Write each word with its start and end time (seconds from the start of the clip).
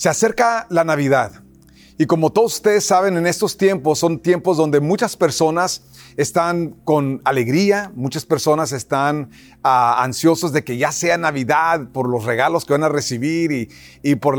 Se 0.00 0.08
acerca 0.08 0.66
la 0.70 0.82
Navidad 0.82 1.42
y 1.98 2.06
como 2.06 2.32
todos 2.32 2.54
ustedes 2.54 2.84
saben, 2.86 3.18
en 3.18 3.26
estos 3.26 3.58
tiempos 3.58 3.98
son 3.98 4.18
tiempos 4.18 4.56
donde 4.56 4.80
muchas 4.80 5.14
personas 5.14 5.82
están 6.16 6.70
con 6.84 7.20
alegría, 7.22 7.92
muchas 7.94 8.24
personas 8.24 8.72
están 8.72 9.28
uh, 9.62 9.68
ansiosos 9.98 10.54
de 10.54 10.64
que 10.64 10.78
ya 10.78 10.90
sea 10.90 11.18
Navidad 11.18 11.88
por 11.92 12.08
los 12.08 12.24
regalos 12.24 12.64
que 12.64 12.72
van 12.72 12.84
a 12.84 12.88
recibir 12.88 13.52
y, 13.52 13.68
y 14.02 14.14
por 14.14 14.38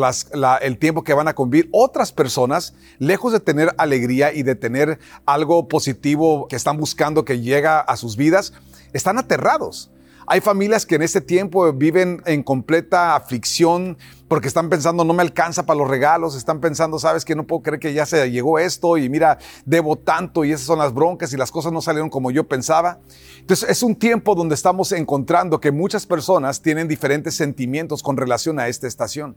el 0.61 0.77
tiempo 0.79 1.03
que 1.03 1.13
van 1.13 1.27
a 1.27 1.35
convivir. 1.35 1.69
Otras 1.71 2.11
personas, 2.11 2.73
lejos 2.97 3.31
de 3.31 3.39
tener 3.39 3.75
alegría 3.77 4.33
y 4.33 4.41
de 4.41 4.55
tener 4.55 4.97
algo 5.27 5.67
positivo 5.67 6.47
que 6.47 6.55
están 6.55 6.77
buscando 6.77 7.23
que 7.23 7.39
llega 7.39 7.81
a 7.81 7.97
sus 7.97 8.17
vidas, 8.17 8.53
están 8.93 9.19
aterrados. 9.19 9.91
Hay 10.27 10.39
familias 10.39 10.85
que 10.85 10.95
en 10.95 11.01
este 11.01 11.19
tiempo 11.19 11.71
viven 11.73 12.21
en 12.25 12.41
completa 12.41 13.15
aflicción 13.15 13.97
porque 14.31 14.47
están 14.47 14.69
pensando 14.69 15.03
no 15.03 15.13
me 15.13 15.23
alcanza 15.23 15.65
para 15.65 15.77
los 15.77 15.89
regalos, 15.89 16.37
están 16.37 16.61
pensando, 16.61 16.97
sabes 16.97 17.25
que 17.25 17.35
no 17.35 17.45
puedo 17.45 17.63
creer 17.63 17.81
que 17.81 17.93
ya 17.93 18.05
se 18.05 18.31
llegó 18.31 18.59
esto 18.59 18.97
y 18.97 19.09
mira, 19.09 19.37
debo 19.65 19.97
tanto 19.97 20.45
y 20.45 20.53
esas 20.53 20.65
son 20.65 20.79
las 20.79 20.93
broncas 20.93 21.33
y 21.33 21.35
las 21.35 21.51
cosas 21.51 21.73
no 21.73 21.81
salieron 21.81 22.09
como 22.09 22.31
yo 22.31 22.47
pensaba. 22.47 23.01
Entonces 23.41 23.69
es 23.69 23.83
un 23.83 23.93
tiempo 23.93 24.33
donde 24.33 24.55
estamos 24.55 24.93
encontrando 24.93 25.59
que 25.59 25.73
muchas 25.73 26.05
personas 26.05 26.61
tienen 26.61 26.87
diferentes 26.87 27.35
sentimientos 27.35 28.01
con 28.01 28.15
relación 28.15 28.57
a 28.57 28.69
esta 28.69 28.87
estación. 28.87 29.35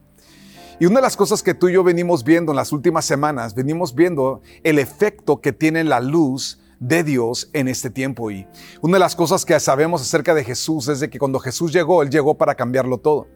Y 0.79 0.87
una 0.87 1.01
de 1.01 1.03
las 1.03 1.17
cosas 1.17 1.43
que 1.43 1.55
tú 1.55 1.69
y 1.69 1.73
yo 1.73 1.83
venimos 1.83 2.23
viendo 2.23 2.53
en 2.53 2.57
las 2.57 2.71
últimas 2.71 3.05
semanas, 3.05 3.57
venimos 3.57 3.97
viendo 3.97 4.43
el 4.63 4.79
efecto 4.79 5.41
que 5.41 5.53
tiene 5.53 5.83
la 5.83 5.99
luz 5.99 6.61
de 6.79 7.03
Dios 7.03 7.51
en 7.53 7.67
este 7.67 7.91
tiempo. 7.91 8.31
Y 8.31 8.47
una 8.81 8.93
de 8.93 9.01
las 9.01 9.17
cosas 9.17 9.45
que 9.45 9.59
sabemos 9.59 10.03
acerca 10.03 10.35
de 10.35 10.45
Jesús 10.45 10.87
es 10.87 11.01
de 11.01 11.11
que 11.11 11.19
cuando 11.19 11.41
Jesús 11.41 11.73
llegó, 11.73 12.01
Él 12.05 12.11
llegó 12.11 12.39
para 12.39 12.55
cambiarlo 12.55 12.99
todo. 12.99 13.27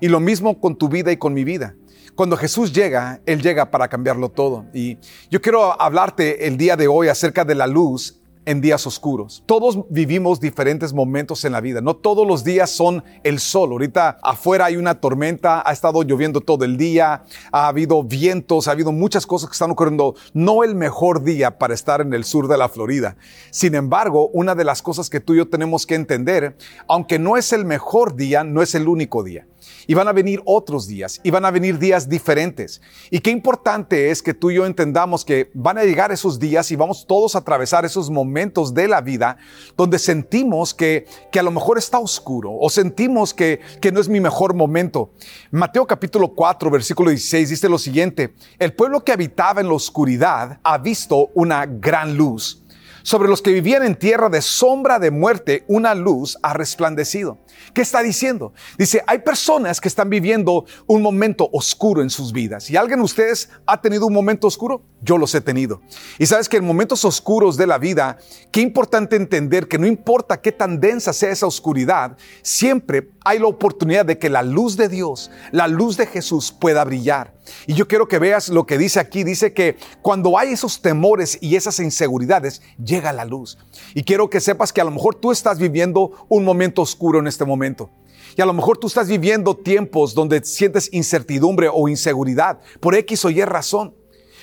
Y 0.00 0.08
lo 0.08 0.20
mismo 0.20 0.60
con 0.60 0.76
tu 0.76 0.88
vida 0.88 1.10
y 1.12 1.16
con 1.16 1.34
mi 1.34 1.44
vida. 1.44 1.74
Cuando 2.14 2.36
Jesús 2.36 2.72
llega, 2.72 3.20
Él 3.26 3.42
llega 3.42 3.70
para 3.70 3.88
cambiarlo 3.88 4.28
todo. 4.28 4.66
Y 4.74 4.98
yo 5.30 5.40
quiero 5.40 5.80
hablarte 5.80 6.46
el 6.46 6.56
día 6.56 6.76
de 6.76 6.88
hoy 6.88 7.08
acerca 7.08 7.44
de 7.44 7.54
la 7.54 7.66
luz 7.66 8.18
en 8.48 8.62
días 8.62 8.86
oscuros. 8.86 9.42
Todos 9.44 9.78
vivimos 9.90 10.40
diferentes 10.40 10.94
momentos 10.94 11.44
en 11.44 11.52
la 11.52 11.60
vida. 11.60 11.82
No 11.82 11.96
todos 11.96 12.26
los 12.26 12.44
días 12.44 12.70
son 12.70 13.04
el 13.22 13.40
sol. 13.40 13.72
Ahorita 13.72 14.18
afuera 14.22 14.64
hay 14.64 14.76
una 14.76 15.00
tormenta, 15.00 15.62
ha 15.64 15.70
estado 15.70 16.02
lloviendo 16.02 16.40
todo 16.40 16.64
el 16.64 16.78
día, 16.78 17.24
ha 17.52 17.68
habido 17.68 18.02
vientos, 18.02 18.66
ha 18.66 18.70
habido 18.70 18.90
muchas 18.90 19.26
cosas 19.26 19.50
que 19.50 19.52
están 19.52 19.70
ocurriendo. 19.70 20.14
No 20.32 20.64
el 20.64 20.74
mejor 20.74 21.22
día 21.24 21.58
para 21.58 21.74
estar 21.74 22.00
en 22.00 22.14
el 22.14 22.24
sur 22.24 22.48
de 22.48 22.56
la 22.56 22.70
Florida. 22.70 23.16
Sin 23.50 23.74
embargo, 23.74 24.28
una 24.32 24.54
de 24.54 24.64
las 24.64 24.80
cosas 24.80 25.10
que 25.10 25.20
tú 25.20 25.34
y 25.34 25.38
yo 25.38 25.48
tenemos 25.48 25.86
que 25.86 25.96
entender, 25.96 26.56
aunque 26.88 27.18
no 27.18 27.36
es 27.36 27.52
el 27.52 27.66
mejor 27.66 28.16
día, 28.16 28.44
no 28.44 28.62
es 28.62 28.74
el 28.74 28.88
único 28.88 29.22
día. 29.22 29.46
Y 29.86 29.94
van 29.94 30.08
a 30.08 30.12
venir 30.12 30.40
otros 30.44 30.86
días, 30.86 31.20
y 31.22 31.30
van 31.30 31.44
a 31.44 31.50
venir 31.50 31.78
días 31.78 32.08
diferentes. 32.08 32.80
Y 33.10 33.20
qué 33.20 33.30
importante 33.30 34.10
es 34.10 34.22
que 34.22 34.34
tú 34.34 34.50
y 34.50 34.56
yo 34.56 34.66
entendamos 34.66 35.24
que 35.24 35.50
van 35.54 35.78
a 35.78 35.84
llegar 35.84 36.12
esos 36.12 36.38
días 36.38 36.70
y 36.70 36.76
vamos 36.76 37.06
todos 37.06 37.34
a 37.34 37.38
atravesar 37.38 37.84
esos 37.84 38.10
momentos 38.10 38.74
de 38.74 38.88
la 38.88 39.00
vida 39.00 39.38
donde 39.76 39.98
sentimos 39.98 40.74
que, 40.74 41.06
que 41.32 41.38
a 41.38 41.42
lo 41.42 41.50
mejor 41.50 41.78
está 41.78 41.98
oscuro 41.98 42.52
o 42.58 42.68
sentimos 42.70 43.32
que, 43.34 43.60
que 43.80 43.92
no 43.92 44.00
es 44.00 44.08
mi 44.08 44.20
mejor 44.20 44.54
momento. 44.54 45.12
Mateo 45.50 45.86
capítulo 45.86 46.28
4, 46.34 46.70
versículo 46.70 47.10
16 47.10 47.50
dice 47.50 47.68
lo 47.68 47.78
siguiente, 47.78 48.34
el 48.58 48.74
pueblo 48.74 49.04
que 49.04 49.12
habitaba 49.12 49.60
en 49.60 49.68
la 49.68 49.74
oscuridad 49.74 50.60
ha 50.62 50.78
visto 50.78 51.30
una 51.34 51.66
gran 51.66 52.16
luz. 52.16 52.62
Sobre 53.08 53.30
los 53.30 53.40
que 53.40 53.54
vivían 53.54 53.84
en 53.84 53.96
tierra 53.96 54.28
de 54.28 54.42
sombra 54.42 54.98
de 54.98 55.10
muerte, 55.10 55.64
una 55.66 55.94
luz 55.94 56.36
ha 56.42 56.52
resplandecido. 56.52 57.38
¿Qué 57.72 57.80
está 57.80 58.02
diciendo? 58.02 58.52
Dice, 58.76 59.02
hay 59.06 59.20
personas 59.20 59.80
que 59.80 59.88
están 59.88 60.10
viviendo 60.10 60.66
un 60.86 61.00
momento 61.00 61.48
oscuro 61.54 62.02
en 62.02 62.10
sus 62.10 62.34
vidas. 62.34 62.68
¿Y 62.68 62.76
alguien 62.76 62.98
de 62.98 63.06
ustedes 63.06 63.48
ha 63.64 63.80
tenido 63.80 64.06
un 64.06 64.12
momento 64.12 64.46
oscuro? 64.46 64.82
Yo 65.00 65.16
los 65.16 65.34
he 65.34 65.40
tenido. 65.40 65.80
Y 66.18 66.26
sabes 66.26 66.48
que 66.48 66.56
en 66.56 66.64
momentos 66.64 67.04
oscuros 67.04 67.56
de 67.56 67.66
la 67.66 67.78
vida, 67.78 68.18
qué 68.50 68.60
importante 68.60 69.14
entender 69.14 69.68
que 69.68 69.78
no 69.78 69.86
importa 69.86 70.40
qué 70.40 70.50
tan 70.50 70.80
densa 70.80 71.12
sea 71.12 71.30
esa 71.30 71.46
oscuridad, 71.46 72.16
siempre 72.42 73.10
hay 73.24 73.38
la 73.38 73.46
oportunidad 73.46 74.04
de 74.04 74.18
que 74.18 74.28
la 74.28 74.42
luz 74.42 74.76
de 74.76 74.88
Dios, 74.88 75.30
la 75.52 75.68
luz 75.68 75.96
de 75.96 76.06
Jesús 76.06 76.50
pueda 76.50 76.84
brillar. 76.84 77.34
Y 77.66 77.74
yo 77.74 77.86
quiero 77.86 78.08
que 78.08 78.18
veas 78.18 78.48
lo 78.48 78.66
que 78.66 78.76
dice 78.76 79.00
aquí. 79.00 79.24
Dice 79.24 79.52
que 79.52 79.76
cuando 80.02 80.36
hay 80.36 80.52
esos 80.52 80.82
temores 80.82 81.38
y 81.40 81.56
esas 81.56 81.78
inseguridades, 81.80 82.60
llega 82.82 83.12
la 83.12 83.24
luz. 83.24 83.58
Y 83.94 84.02
quiero 84.02 84.28
que 84.28 84.40
sepas 84.40 84.72
que 84.72 84.80
a 84.80 84.84
lo 84.84 84.90
mejor 84.90 85.14
tú 85.14 85.30
estás 85.30 85.58
viviendo 85.58 86.26
un 86.28 86.44
momento 86.44 86.82
oscuro 86.82 87.20
en 87.20 87.26
este 87.26 87.44
momento. 87.44 87.90
Y 88.36 88.40
a 88.42 88.46
lo 88.46 88.52
mejor 88.52 88.78
tú 88.78 88.86
estás 88.86 89.08
viviendo 89.08 89.56
tiempos 89.56 90.14
donde 90.14 90.44
sientes 90.44 90.88
incertidumbre 90.92 91.68
o 91.72 91.88
inseguridad 91.88 92.60
por 92.80 92.94
X 92.94 93.24
o 93.24 93.30
Y 93.30 93.42
razón. 93.42 93.94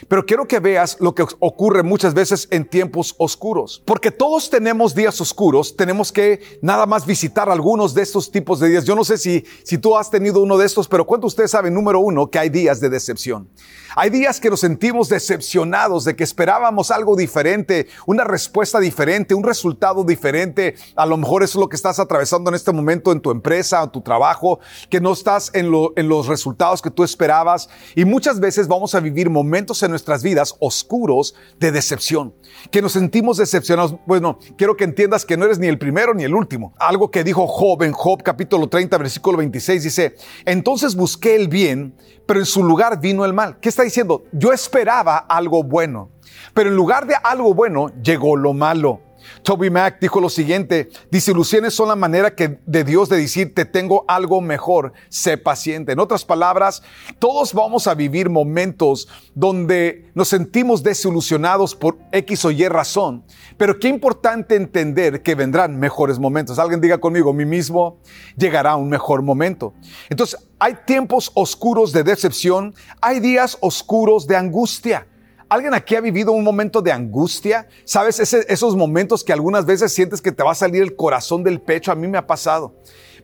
Pero 0.07 0.25
quiero 0.25 0.47
que 0.47 0.59
veas 0.59 0.97
lo 0.99 1.15
que 1.15 1.23
ocurre 1.39 1.83
muchas 1.83 2.13
veces 2.13 2.47
en 2.51 2.65
tiempos 2.65 3.15
oscuros. 3.17 3.81
Porque 3.85 4.11
todos 4.11 4.49
tenemos 4.49 4.95
días 4.95 5.19
oscuros, 5.21 5.75
tenemos 5.75 6.11
que 6.11 6.41
nada 6.61 6.85
más 6.85 7.05
visitar 7.05 7.49
algunos 7.49 7.93
de 7.93 8.01
estos 8.01 8.31
tipos 8.31 8.59
de 8.59 8.69
días. 8.69 8.85
Yo 8.85 8.95
no 8.95 9.03
sé 9.03 9.17
si, 9.17 9.45
si 9.63 9.77
tú 9.77 9.97
has 9.97 10.09
tenido 10.09 10.41
uno 10.41 10.57
de 10.57 10.65
estos, 10.65 10.87
pero 10.87 11.05
¿cuánto 11.05 11.27
ustedes 11.27 11.51
saben, 11.51 11.73
número 11.73 11.99
uno, 11.99 12.29
que 12.29 12.39
hay 12.39 12.49
días 12.49 12.79
de 12.79 12.89
decepción? 12.89 13.49
Hay 13.97 14.09
días 14.09 14.41
que 14.41 14.49
nos 14.49 14.59
sentimos 14.59 15.07
decepcionados 15.07 16.03
de 16.03 16.17
que 16.17 16.25
esperábamos 16.25 16.91
algo 16.91 17.15
diferente, 17.15 17.87
una 18.05 18.25
respuesta 18.25 18.81
diferente, 18.81 19.33
un 19.33 19.43
resultado 19.43 20.03
diferente. 20.03 20.75
A 20.97 21.05
lo 21.05 21.15
mejor 21.15 21.43
eso 21.43 21.57
es 21.57 21.61
lo 21.61 21.69
que 21.69 21.77
estás 21.77 21.97
atravesando 21.97 22.49
en 22.49 22.55
este 22.55 22.73
momento 22.73 23.13
en 23.13 23.21
tu 23.21 23.31
empresa 23.31 23.81
o 23.81 23.89
tu 23.89 24.01
trabajo, 24.01 24.59
que 24.89 24.99
no 24.99 25.13
estás 25.13 25.49
en, 25.53 25.71
lo, 25.71 25.93
en 25.95 26.09
los 26.09 26.27
resultados 26.27 26.81
que 26.81 26.91
tú 26.91 27.05
esperabas. 27.05 27.69
Y 27.95 28.03
muchas 28.03 28.41
veces 28.41 28.67
vamos 28.67 28.95
a 28.95 28.99
vivir 28.99 29.29
momentos 29.29 29.81
nuestras 29.89 30.23
vidas 30.23 30.55
oscuros 30.59 31.35
de 31.59 31.71
decepción, 31.71 32.33
que 32.71 32.81
nos 32.81 32.93
sentimos 32.93 33.37
decepcionados. 33.37 33.95
Bueno, 34.05 34.39
quiero 34.57 34.75
que 34.75 34.83
entiendas 34.83 35.25
que 35.25 35.37
no 35.37 35.45
eres 35.45 35.59
ni 35.59 35.67
el 35.67 35.77
primero 35.77 36.13
ni 36.13 36.23
el 36.23 36.33
último. 36.33 36.73
Algo 36.77 37.11
que 37.11 37.23
dijo 37.23 37.47
Job 37.47 37.83
en 37.83 37.91
Job 37.91 38.23
capítulo 38.23 38.67
30, 38.67 38.97
versículo 38.97 39.37
26 39.37 39.83
dice, 39.83 40.15
entonces 40.45 40.95
busqué 40.95 41.35
el 41.35 41.47
bien, 41.47 41.95
pero 42.25 42.39
en 42.39 42.45
su 42.45 42.63
lugar 42.63 42.99
vino 42.99 43.25
el 43.25 43.33
mal. 43.33 43.59
¿Qué 43.59 43.69
está 43.69 43.83
diciendo? 43.83 44.23
Yo 44.31 44.51
esperaba 44.51 45.17
algo 45.17 45.63
bueno, 45.63 46.11
pero 46.53 46.69
en 46.69 46.75
lugar 46.75 47.07
de 47.07 47.15
algo 47.23 47.53
bueno 47.53 47.89
llegó 48.01 48.35
lo 48.35 48.53
malo. 48.53 49.04
Toby 49.43 49.69
Mac 49.69 49.97
dijo 49.99 50.19
lo 50.19 50.29
siguiente, 50.29 50.89
disilusiones 51.11 51.73
son 51.73 51.89
la 51.89 51.95
manera 51.95 52.35
que 52.35 52.59
de 52.65 52.83
Dios 52.83 53.09
de 53.09 53.17
decir, 53.17 53.53
te 53.53 53.65
tengo 53.65 54.05
algo 54.07 54.41
mejor, 54.41 54.93
sé 55.09 55.37
paciente. 55.37 55.91
En 55.91 55.99
otras 55.99 56.25
palabras, 56.25 56.83
todos 57.19 57.53
vamos 57.53 57.87
a 57.87 57.93
vivir 57.93 58.29
momentos 58.29 59.07
donde 59.33 60.11
nos 60.13 60.29
sentimos 60.29 60.83
desilusionados 60.83 61.75
por 61.75 61.97
X 62.11 62.45
o 62.45 62.51
Y 62.51 62.67
razón, 62.67 63.23
pero 63.57 63.79
qué 63.79 63.87
importante 63.87 64.55
entender 64.55 65.21
que 65.21 65.35
vendrán 65.35 65.79
mejores 65.79 66.19
momentos. 66.19 66.59
Alguien 66.59 66.81
diga 66.81 66.97
conmigo, 66.97 67.33
mí 67.33 67.45
mismo 67.45 67.99
llegará 68.37 68.75
un 68.75 68.89
mejor 68.89 69.21
momento. 69.21 69.73
Entonces, 70.09 70.39
hay 70.59 70.77
tiempos 70.85 71.31
oscuros 71.35 71.91
de 71.91 72.03
decepción, 72.03 72.73
hay 73.01 73.19
días 73.19 73.57
oscuros 73.61 74.25
de 74.27 74.35
angustia. 74.35 75.07
¿Alguien 75.47 75.73
aquí 75.75 75.95
ha 75.95 76.01
vivido 76.01 76.31
un 76.31 76.43
momento 76.43 76.81
de 76.81 76.91
angustia? 76.91 77.67
¿Sabes? 77.83 78.19
esos 78.19 78.75
momentos 78.75 79.23
que 79.23 79.31
algunas 79.31 79.65
veces 79.65 79.93
sientes 79.93 80.21
que 80.21 80.31
te 80.31 80.41
va 80.43 80.51
a 80.51 80.55
salir 80.55 80.81
el 80.81 80.95
corazón 80.95 81.43
del 81.43 81.61
pecho. 81.61 81.91
A 81.91 81.95
mí 81.95 82.07
me 82.07 82.17
ha 82.17 82.25
pasado 82.25 82.73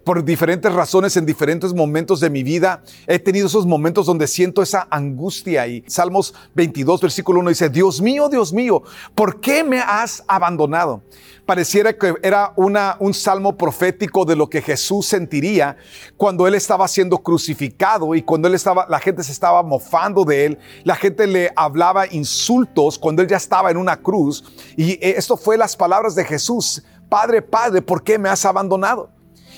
por 0.03 0.24
diferentes 0.24 0.71
razones 0.74 1.15
en 1.18 1.25
diferentes 1.25 1.74
momentos 1.74 2.19
de 2.19 2.30
mi 2.30 2.44
vida 2.44 2.83
he 3.07 3.19
tenido 3.19 3.48
esos 3.48 3.65
momentos 3.65 4.06
donde 4.06 4.27
siento 4.27 4.62
esa 4.62 4.88
angustia 4.89 5.68
y 5.68 5.83
Salmos 5.88 6.33
22 6.56 7.01
versículo 7.01 7.39
1 7.39 7.50
dice, 7.50 7.69
Dios 7.69 8.01
mío, 8.01 8.30
Dios 8.30 8.53
mío, 8.53 8.83
¿por 9.15 9.39
qué 9.39 9.63
me 9.63 9.80
has 9.80 10.24
abandonado? 10.27 11.03
Pareciera 11.45 11.98
que 11.98 12.13
era 12.24 12.53
una, 12.56 12.95
un 13.00 13.13
salmo 13.13 13.57
profético 13.57 14.25
de 14.25 14.36
lo 14.36 14.50
que 14.50 14.62
Jesús 14.62 15.07
sentiría 15.07 15.75
cuando 16.15 16.47
él 16.47 16.56
estaba 16.56 16.88
siendo 16.88 17.18
crucificado 17.18 18.15
y 18.15 18.21
cuando 18.21 18.47
él 18.47 18.56
estaba, 18.56 18.86
la 18.89 19.00
gente 19.00 19.24
se 19.24 19.31
estaba 19.31 19.62
mofando 19.63 20.24
de 20.24 20.45
él, 20.45 20.59
la 20.83 20.95
gente 20.95 21.27
le 21.27 21.51
hablaba 21.56 22.07
insultos 22.07 22.97
cuando 22.97 23.21
él 23.21 23.27
ya 23.27 23.38
estaba 23.38 23.71
en 23.71 23.77
una 23.77 23.97
cruz 23.97 24.44
y 24.77 24.97
esto 25.01 25.36
fue 25.36 25.57
las 25.57 25.75
palabras 25.75 26.15
de 26.15 26.25
Jesús, 26.25 26.83
Padre, 27.09 27.42
Padre, 27.42 27.81
¿por 27.81 28.04
qué 28.04 28.18
me 28.18 28.30
has 28.30 28.45
abandonado? 28.45 29.09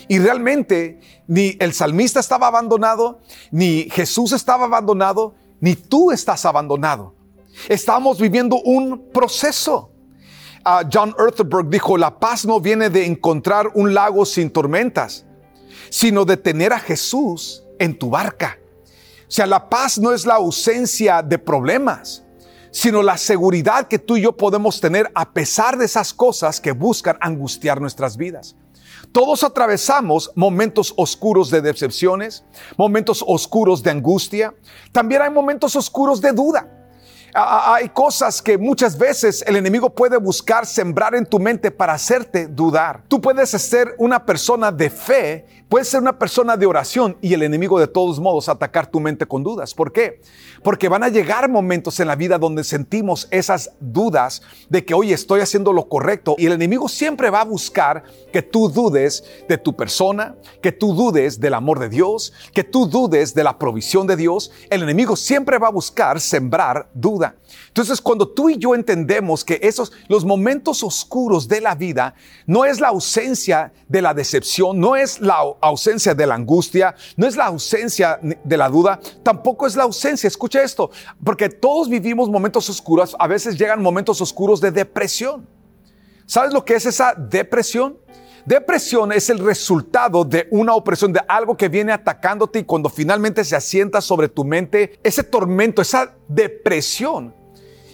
Y 0.08 0.20
realmente 0.20 1.00
ni 1.28 1.56
el 1.60 1.74
salmista 1.74 2.20
estaba 2.20 2.48
abandonado, 2.48 3.22
ni 3.52 3.90
Jesús 3.90 4.32
estaba 4.32 4.66
abandonado, 4.66 5.36
ni 5.60 5.76
tú 5.76 6.12
estás 6.12 6.46
abandonado. 6.46 7.16
Estamos 7.70 8.20
viviendo 8.20 8.58
un 8.62 9.10
proceso. 9.14 9.92
Uh, 10.66 10.88
John 10.92 11.14
Earthberg 11.20 11.70
dijo, 11.70 11.98
la 11.98 12.20
paz 12.20 12.46
no 12.46 12.60
viene 12.60 12.90
de 12.90 13.06
encontrar 13.06 13.72
un 13.74 13.94
lago 13.94 14.26
sin 14.26 14.50
tormentas, 14.50 15.26
sino 15.90 16.26
de 16.26 16.38
tener 16.38 16.74
a 16.74 16.80
Jesús 16.80 17.64
en 17.80 17.98
tu 17.98 18.10
barca. 18.10 18.58
O 19.28 19.32
sea, 19.36 19.46
la 19.46 19.70
paz 19.70 19.98
no 19.98 20.14
es 20.14 20.26
la 20.26 20.36
ausencia 20.36 21.22
de 21.22 21.38
problemas, 21.38 22.24
sino 22.72 23.04
la 23.04 23.18
seguridad 23.18 23.88
que 23.88 24.00
tú 24.00 24.18
y 24.18 24.22
yo 24.22 24.36
podemos 24.36 24.80
tener 24.80 25.12
a 25.16 25.32
pesar 25.32 25.78
de 25.78 25.86
esas 25.86 26.14
cosas 26.14 26.60
que 26.60 26.72
buscan 26.72 27.18
angustiar 27.20 27.82
nuestras 27.82 28.18
vidas. 28.18 28.56
Todos 29.12 29.44
atravesamos 29.44 30.32
momentos 30.36 30.94
oscuros 30.98 31.50
de 31.50 31.62
decepciones, 31.62 32.44
momentos 32.78 33.24
oscuros 33.28 33.84
de 33.84 33.92
angustia. 33.92 34.56
También 34.92 35.22
hay 35.22 35.30
momentos 35.30 35.76
oscuros 35.76 36.22
de 36.22 36.32
duda. 36.32 36.83
Hay 37.36 37.90
cosas 37.90 38.44
que 38.44 38.60
muchas 38.60 38.96
veces 38.96 39.44
el 39.48 39.56
enemigo 39.56 39.90
puede 39.90 40.18
buscar 40.18 40.68
sembrar 40.68 41.16
en 41.16 41.26
tu 41.26 41.40
mente 41.40 41.72
para 41.72 41.94
hacerte 41.94 42.46
dudar. 42.46 43.04
Tú 43.08 43.20
puedes 43.20 43.50
ser 43.50 43.96
una 43.98 44.24
persona 44.24 44.72
de 44.72 44.92
fe, 44.92 45.46
puedes 45.68 45.88
ser 45.88 46.02
una 46.02 46.20
persona 46.20 46.56
de 46.56 46.68
oración 46.68 47.18
y 47.22 47.34
el 47.34 47.42
enemigo 47.42 47.80
de 47.80 47.88
todos 47.88 48.20
modos 48.20 48.50
atacar 48.50 48.86
tu 48.86 49.00
mente 49.00 49.26
con 49.26 49.42
dudas. 49.42 49.74
¿Por 49.74 49.92
qué? 49.92 50.22
Porque 50.62 50.88
van 50.88 51.04
a 51.04 51.10
llegar 51.10 51.50
momentos 51.50 52.00
en 52.00 52.08
la 52.08 52.16
vida 52.16 52.38
donde 52.38 52.64
sentimos 52.64 53.28
esas 53.32 53.72
dudas 53.80 54.44
de 54.70 54.86
que, 54.86 54.94
hoy 54.94 55.12
estoy 55.12 55.42
haciendo 55.42 55.74
lo 55.74 55.90
correcto 55.90 56.36
y 56.38 56.46
el 56.46 56.54
enemigo 56.54 56.88
siempre 56.88 57.32
va 57.32 57.42
a 57.42 57.46
buscar 57.46 58.04
que 58.32 58.44
tú 58.44 58.70
dudes 58.70 59.24
de 59.50 59.58
tu 59.58 59.76
persona, 59.76 60.36
que 60.62 60.72
tú 60.72 60.94
dudes 60.94 61.40
del 61.40 61.56
amor 61.56 61.80
de 61.80 61.90
Dios, 61.90 62.32
que 62.54 62.64
tú 62.64 62.86
dudes 62.86 63.34
de 63.34 63.44
la 63.44 63.58
provisión 63.58 64.06
de 64.06 64.18
Dios. 64.18 64.52
El 64.70 64.84
enemigo 64.84 65.16
siempre 65.16 65.58
va 65.58 65.70
a 65.70 65.72
buscar 65.72 66.22
sembrar 66.22 66.90
dudas. 66.94 67.23
Entonces, 67.68 68.02
cuando 68.02 68.28
tú 68.28 68.50
y 68.50 68.58
yo 68.58 68.76
entendemos 68.76 69.44
que 69.44 69.60
esos, 69.62 69.92
los 70.08 70.26
momentos 70.26 70.84
oscuros 70.84 71.48
de 71.48 71.62
la 71.62 71.76
vida, 71.76 72.16
no 72.46 72.66
es 72.66 72.80
la 72.80 72.90
ausencia 72.90 73.74
de 73.88 74.02
la 74.02 74.14
decepción, 74.14 74.80
no 74.80 74.96
es 74.96 75.20
la 75.20 75.38
ausencia 75.62 76.14
de 76.14 76.28
la 76.28 76.36
angustia, 76.36 76.96
no 77.18 77.28
es 77.28 77.36
la 77.36 77.46
ausencia 77.46 78.20
de 78.22 78.58
la 78.58 78.70
duda, 78.70 79.00
tampoco 79.24 79.68
es 79.68 79.76
la 79.76 79.84
ausencia, 79.84 80.28
escucha 80.28 80.62
esto, 80.64 80.92
porque 81.24 81.50
todos 81.50 81.90
vivimos 81.90 82.30
momentos 82.30 82.70
oscuros, 82.70 83.16
a 83.20 83.28
veces 83.28 83.58
llegan 83.58 83.82
momentos 83.82 84.22
oscuros 84.22 84.62
de 84.62 84.72
depresión. 84.72 85.48
¿Sabes 86.26 86.54
lo 86.54 86.64
que 86.64 86.76
es 86.76 86.86
esa 86.86 87.14
depresión? 87.14 87.98
Depresión 88.46 89.14
es 89.14 89.30
el 89.30 89.40
resultado 89.40 90.26
de 90.26 90.48
una 90.52 90.76
opresión, 90.76 91.14
de 91.14 91.22
algo 91.30 91.56
que 91.56 91.70
viene 91.70 91.94
atacándote 91.94 92.60
y 92.60 92.64
cuando 92.66 92.90
finalmente 92.90 93.46
se 93.46 93.56
asienta 93.56 94.02
sobre 94.02 94.28
tu 94.28 94.44
mente, 94.44 95.00
ese 95.02 95.24
tormento, 95.24 95.82
esa 95.82 96.16
depresión, 96.28 97.34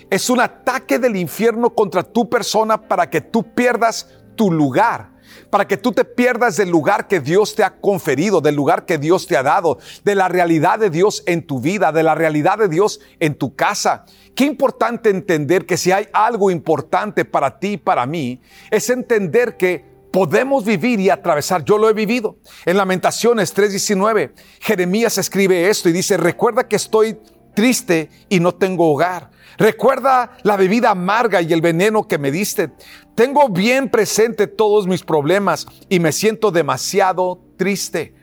es 0.10 0.28
un 0.28 0.42
ataque 0.42 0.98
del 0.98 1.16
infierno 1.16 1.70
contra 1.70 2.02
tu 2.02 2.28
persona 2.28 2.88
para 2.88 3.12
que 3.12 3.22
tú 3.22 3.54
pierdas 3.54 4.10
tu 4.36 4.52
lugar, 4.52 5.12
para 5.52 5.68
que 5.68 5.78
tú 5.78 5.92
te 5.92 6.04
pierdas 6.04 6.58
del 6.58 6.70
lugar 6.70 7.08
que 7.08 7.20
Dios 7.20 7.54
te 7.54 7.64
ha 7.64 7.80
conferido, 7.80 8.42
del 8.42 8.56
lugar 8.56 8.88
que 8.88 8.98
Dios 8.98 9.28
te 9.28 9.38
ha 9.38 9.44
dado, 9.44 9.78
de 10.04 10.16
la 10.16 10.30
realidad 10.30 10.80
de 10.80 10.90
Dios 10.90 11.22
en 11.28 11.46
tu 11.46 11.60
vida, 11.60 11.92
de 11.92 12.02
la 12.02 12.16
realidad 12.16 12.58
de 12.58 12.70
Dios 12.70 13.02
en 13.20 13.36
tu 13.36 13.56
casa. 13.56 14.06
Qué 14.34 14.46
importante 14.46 15.12
entender 15.12 15.68
que 15.68 15.78
si 15.78 15.92
hay 15.92 16.08
algo 16.12 16.50
importante 16.50 17.24
para 17.24 17.60
ti 17.60 17.74
y 17.74 17.78
para 17.78 18.08
mí, 18.08 18.42
es 18.72 18.90
entender 18.90 19.58
que 19.58 19.89
podemos 20.12 20.66
vivir 20.66 21.00
y 21.00 21.10
atravesar. 21.10 21.64
Yo 21.64 21.78
lo 21.78 21.90
he 21.90 21.94
vivido. 21.94 22.38
En 22.66 22.78
Lamentaciones 22.78 23.54
3:19, 23.54 24.34
Jeremías 24.60 25.18
escribe 25.18 25.70
esto 25.70 25.90
y 25.90 25.92
dice, 25.92 26.18
recuerda 26.18 26.68
que 26.68 26.76
estoy 26.76 27.20
triste 27.54 28.10
y 28.30 28.40
no 28.40 28.54
tengo 28.56 28.92
hogar. 28.92 29.32
Recuerda 29.58 30.38
la 30.44 30.56
bebida 30.56 30.92
amarga 30.92 31.42
y 31.42 31.52
el 31.52 31.62
veneno 31.62 32.08
que 32.08 32.18
me 32.18 32.32
diste. 32.32 32.72
Tengo 33.16 33.50
bien 33.50 33.90
presente 33.90 34.48
todos 34.48 34.88
mis 34.88 35.04
problemas 35.04 35.68
y 35.90 36.00
me 36.00 36.14
siento 36.14 36.52
demasiado 36.52 37.42
triste. 37.58 38.16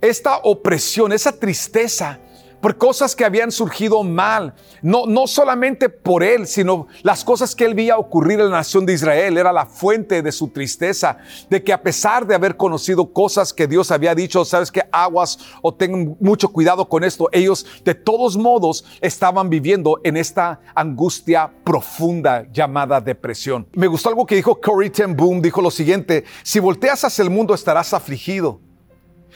Esta 0.00 0.38
opresión, 0.38 1.12
esa 1.12 1.38
tristeza, 1.38 2.18
por 2.62 2.78
cosas 2.78 3.16
que 3.16 3.24
habían 3.24 3.50
surgido 3.50 4.04
mal, 4.04 4.54
no, 4.82 5.04
no 5.06 5.26
solamente 5.26 5.88
por 5.88 6.22
él, 6.22 6.46
sino 6.46 6.86
las 7.02 7.24
cosas 7.24 7.56
que 7.56 7.64
él 7.64 7.74
veía 7.74 7.98
ocurrir 7.98 8.38
en 8.38 8.50
la 8.50 8.58
nación 8.58 8.86
de 8.86 8.92
Israel, 8.92 9.36
era 9.36 9.52
la 9.52 9.66
fuente 9.66 10.22
de 10.22 10.30
su 10.30 10.46
tristeza, 10.46 11.18
de 11.50 11.64
que 11.64 11.72
a 11.72 11.82
pesar 11.82 12.24
de 12.24 12.36
haber 12.36 12.56
conocido 12.56 13.12
cosas 13.12 13.52
que 13.52 13.66
Dios 13.66 13.90
había 13.90 14.14
dicho, 14.14 14.44
sabes 14.44 14.70
que 14.70 14.84
aguas 14.92 15.40
o 15.60 15.74
ten 15.74 16.16
mucho 16.20 16.50
cuidado 16.50 16.88
con 16.88 17.02
esto, 17.02 17.28
ellos 17.32 17.66
de 17.84 17.96
todos 17.96 18.36
modos 18.36 18.84
estaban 19.00 19.50
viviendo 19.50 20.00
en 20.04 20.16
esta 20.16 20.60
angustia 20.76 21.50
profunda 21.64 22.46
llamada 22.52 23.00
depresión. 23.00 23.66
Me 23.72 23.88
gustó 23.88 24.08
algo 24.08 24.24
que 24.24 24.36
dijo 24.36 24.60
Corey 24.60 24.90
Ten 24.90 25.16
Boom, 25.16 25.42
dijo 25.42 25.60
lo 25.60 25.72
siguiente, 25.72 26.22
si 26.44 26.60
volteas 26.60 27.04
hacia 27.04 27.24
el 27.24 27.30
mundo 27.30 27.54
estarás 27.54 27.92
afligido. 27.92 28.60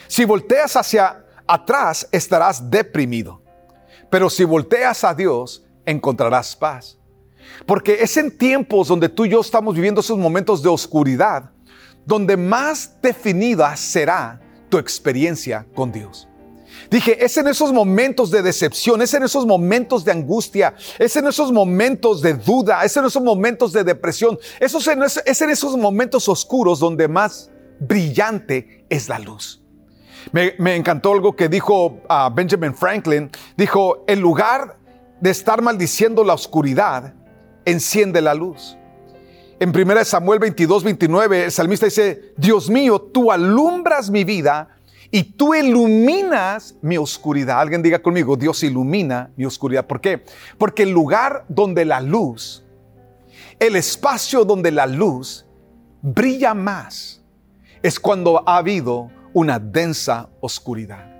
Si 0.07 0.23
volteas 0.23 0.77
hacia 0.77 1.26
atrás 1.47 2.07
estarás 2.11 2.69
deprimido. 2.69 3.41
Pero 4.09 4.29
si 4.29 4.43
volteas 4.43 5.03
a 5.03 5.13
Dios, 5.13 5.65
encontrarás 5.85 6.55
paz. 6.55 6.97
Porque 7.65 7.97
es 8.01 8.17
en 8.17 8.37
tiempos 8.37 8.87
donde 8.87 9.09
tú 9.09 9.25
y 9.25 9.29
yo 9.29 9.41
estamos 9.41 9.75
viviendo 9.75 10.01
esos 10.01 10.17
momentos 10.17 10.61
de 10.61 10.69
oscuridad, 10.69 11.51
donde 12.05 12.37
más 12.37 13.01
definida 13.01 13.75
será 13.75 14.41
tu 14.69 14.77
experiencia 14.77 15.65
con 15.75 15.91
Dios. 15.91 16.27
Dije, 16.89 17.23
es 17.23 17.35
en 17.37 17.47
esos 17.47 17.73
momentos 17.73 18.31
de 18.31 18.41
decepción, 18.41 19.01
es 19.01 19.13
en 19.13 19.23
esos 19.23 19.45
momentos 19.45 20.05
de 20.05 20.11
angustia, 20.11 20.75
es 20.99 21.15
en 21.15 21.27
esos 21.27 21.51
momentos 21.51 22.21
de 22.21 22.33
duda, 22.33 22.83
es 22.83 22.95
en 22.95 23.05
esos 23.05 23.23
momentos 23.23 23.73
de 23.73 23.83
depresión, 23.83 24.37
es 24.59 25.41
en 25.41 25.49
esos 25.49 25.77
momentos 25.77 26.29
oscuros 26.29 26.79
donde 26.79 27.07
más 27.07 27.49
brillante 27.79 28.85
es 28.89 29.09
la 29.09 29.19
luz. 29.19 29.61
Me, 30.31 30.75
encantó 30.75 31.13
algo 31.13 31.35
que 31.35 31.49
dijo 31.49 31.99
ah, 32.09 32.31
Benjamin 32.33 32.73
Franklin. 32.73 33.29
Dijo, 33.55 34.03
en 34.07 34.21
lugar 34.21 34.77
de 35.19 35.29
estar 35.29 35.61
maldiciendo 35.61 36.23
la 36.23 36.33
oscuridad, 36.33 37.13
enciende 37.65 38.21
la 38.21 38.33
luz. 38.33 38.77
En 39.59 39.69
1 39.75 40.05
Samuel 40.05 40.39
22, 40.39 40.83
29, 40.83 41.45
el 41.45 41.51
salmista 41.51 41.85
dice, 41.87 42.33
Dios 42.37 42.69
mío, 42.69 42.99
tú 43.01 43.31
alumbras 43.31 44.09
mi 44.09 44.23
vida 44.23 44.69
y 45.09 45.23
tú 45.23 45.55
iluminas 45.55 46.75
mi 46.81 46.97
oscuridad. 46.97 47.59
Alguien 47.59 47.81
diga 47.81 47.99
conmigo, 47.99 48.35
Dios 48.35 48.61
ilumina 48.63 49.31
mi 49.35 49.45
oscuridad. 49.45 49.87
¿Por 49.87 49.99
qué? 49.99 50.23
Porque 50.57 50.83
el 50.83 50.91
lugar 50.91 51.45
donde 51.47 51.85
la 51.85 52.01
luz, 52.01 52.63
el 53.59 53.75
espacio 53.75 54.45
donde 54.45 54.71
la 54.71 54.85
luz 54.85 55.45
brilla 56.01 56.53
más, 56.53 57.23
es 57.81 57.99
cuando 57.99 58.43
ha 58.47 58.57
habido 58.57 59.09
una 59.33 59.59
densa 59.59 60.29
oscuridad. 60.39 61.17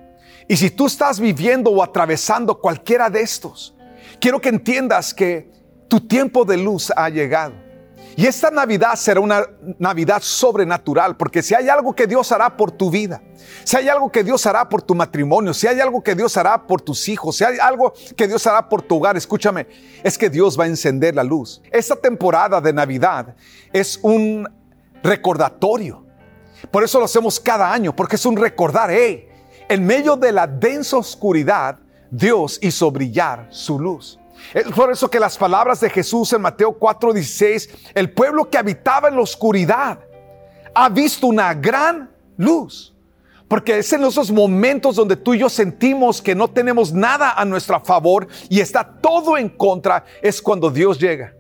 Y 0.48 0.56
si 0.56 0.70
tú 0.70 0.86
estás 0.88 1.20
viviendo 1.20 1.72
o 1.72 1.84
atravesando 1.84 2.60
cualquiera 2.60 3.10
de 3.10 3.22
estos, 3.22 3.76
quiero 4.20 4.40
que 4.40 4.50
entiendas 4.50 5.14
que 5.14 5.52
tu 5.88 6.00
tiempo 6.08 6.46
de 6.46 6.58
luz 6.58 6.92
ha 6.96 7.10
llegado. 7.10 7.68
Y 8.16 8.26
esta 8.26 8.50
Navidad 8.50 8.96
será 8.96 9.20
una 9.20 9.46
Navidad 9.78 10.22
sobrenatural, 10.24 11.18
porque 11.18 11.44
si 11.44 11.54
hay 11.54 11.70
algo 11.70 11.94
que 11.94 12.08
Dios 12.08 12.32
hará 12.32 12.58
por 12.58 12.72
tu 12.72 12.90
vida, 12.90 13.22
si 13.64 13.78
hay 13.78 13.90
algo 13.90 14.12
que 14.12 14.24
Dios 14.24 14.44
hará 14.48 14.68
por 14.68 14.82
tu 14.82 14.96
matrimonio, 14.96 15.54
si 15.54 15.68
hay 15.68 15.80
algo 15.80 16.02
que 16.02 16.16
Dios 16.16 16.36
hará 16.36 16.66
por 16.66 16.82
tus 16.82 17.08
hijos, 17.10 17.38
si 17.38 17.44
hay 17.44 17.60
algo 17.60 17.94
que 18.16 18.28
Dios 18.28 18.48
hará 18.48 18.68
por 18.68 18.82
tu 18.82 18.96
hogar, 18.96 19.18
escúchame, 19.18 19.68
es 20.04 20.18
que 20.18 20.32
Dios 20.32 20.60
va 20.60 20.64
a 20.64 20.68
encender 20.68 21.14
la 21.14 21.24
luz. 21.24 21.62
Esta 21.72 21.96
temporada 21.96 22.60
de 22.60 22.74
Navidad 22.74 23.36
es 23.72 24.00
un 24.02 24.50
recordatorio 25.04 26.07
por 26.72 26.84
eso 26.84 27.00
lo 27.00 27.06
hacemos 27.06 27.40
cada 27.40 27.72
año, 27.72 27.96
porque 27.96 28.16
es 28.16 28.26
un 28.26 28.36
recordar, 28.36 28.90
hey, 28.92 29.28
en 29.70 29.86
medio 29.86 30.16
de 30.16 30.32
la 30.32 30.48
densa 30.48 30.98
oscuridad, 30.98 31.80
Dios 32.10 32.58
hizo 32.62 32.92
brillar 32.92 33.48
su 33.50 33.80
luz. 33.80 34.20
Es 34.54 34.66
por 34.68 34.92
eso 34.92 35.10
que 35.10 35.20
las 35.20 35.38
palabras 35.38 35.80
de 35.80 35.90
Jesús 35.90 36.32
en 36.34 36.42
Mateo 36.42 36.78
4:16, 36.80 37.70
el 37.94 38.12
pueblo 38.12 38.50
que 38.50 38.58
habitaba 38.58 39.10
en 39.10 39.16
la 39.16 39.22
oscuridad 39.22 40.00
ha 40.74 40.90
visto 40.90 41.28
una 41.28 41.54
gran 41.54 42.10
luz. 42.38 42.94
Porque 43.48 43.78
es 43.78 43.94
en 43.94 44.04
esos 44.04 44.30
momentos 44.30 44.98
donde 44.98 45.16
tú 45.16 45.34
y 45.34 45.40
yo 45.40 45.50
sentimos 45.50 46.22
que 46.22 46.36
no 46.36 46.50
tenemos 46.50 46.92
nada 46.92 47.32
a 47.32 47.46
nuestro 47.46 47.80
favor 47.80 48.28
y 48.50 48.60
está 48.60 48.84
todo 48.84 49.38
en 49.38 49.50
contra, 49.50 50.04
es 50.22 50.42
cuando 50.42 50.70
Dios 50.70 51.00
llega. 51.00 51.34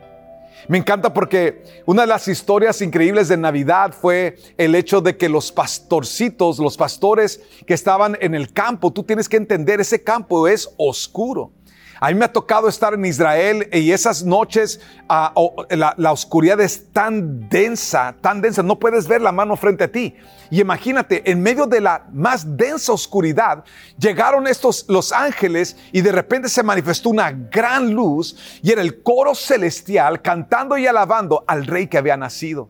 Me 0.67 0.77
encanta 0.77 1.13
porque 1.13 1.63
una 1.85 2.01
de 2.01 2.07
las 2.07 2.27
historias 2.27 2.81
increíbles 2.81 3.27
de 3.27 3.37
Navidad 3.37 3.93
fue 3.93 4.37
el 4.57 4.75
hecho 4.75 5.01
de 5.01 5.15
que 5.15 5.29
los 5.29 5.51
pastorcitos, 5.51 6.59
los 6.59 6.77
pastores 6.77 7.41
que 7.65 7.73
estaban 7.73 8.17
en 8.19 8.35
el 8.35 8.51
campo, 8.51 8.91
tú 8.91 9.03
tienes 9.03 9.29
que 9.29 9.37
entender, 9.37 9.79
ese 9.79 10.03
campo 10.03 10.47
es 10.47 10.69
oscuro. 10.77 11.51
A 11.99 12.09
mí 12.09 12.15
me 12.15 12.25
ha 12.25 12.31
tocado 12.31 12.67
estar 12.67 12.93
en 12.93 13.05
Israel 13.05 13.67
y 13.71 13.91
esas 13.91 14.23
noches 14.23 14.79
ah, 15.09 15.33
la, 15.69 16.11
oscuridad 16.11 16.59
es 16.61 16.91
tan 16.91 17.49
densa, 17.49 18.15
tan 18.21 18.41
densa, 18.41 18.61
no 18.61 18.77
puedes 18.77 19.07
ver 19.07 19.21
la 19.21 19.31
mano 19.31 19.55
frente 19.55 19.85
a 19.85 19.91
ti. 19.91 20.15
Y 20.49 20.61
imagínate, 20.61 21.29
en 21.29 21.41
medio 21.41 21.65
de 21.65 21.81
la 21.81 22.05
más 22.13 22.55
densa 22.55 22.93
oscuridad, 22.93 23.63
llegaron 23.97 24.47
estos 24.47 24.85
los 24.87 25.11
ángeles 25.11 25.75
y 25.91 26.01
de 26.01 26.11
repente 26.11 26.49
se 26.49 26.63
manifestó 26.63 27.09
una 27.09 27.31
gran 27.31 27.91
luz 27.91 28.37
y 28.61 28.71
era 28.71 28.81
el 28.81 29.01
coro 29.01 29.33
celestial 29.33 30.21
cantando 30.21 30.77
y 30.77 30.87
alabando 30.87 31.43
al 31.47 31.65
rey 31.65 31.87
que 31.87 31.97
había 31.97 32.15
nacido. 32.15 32.69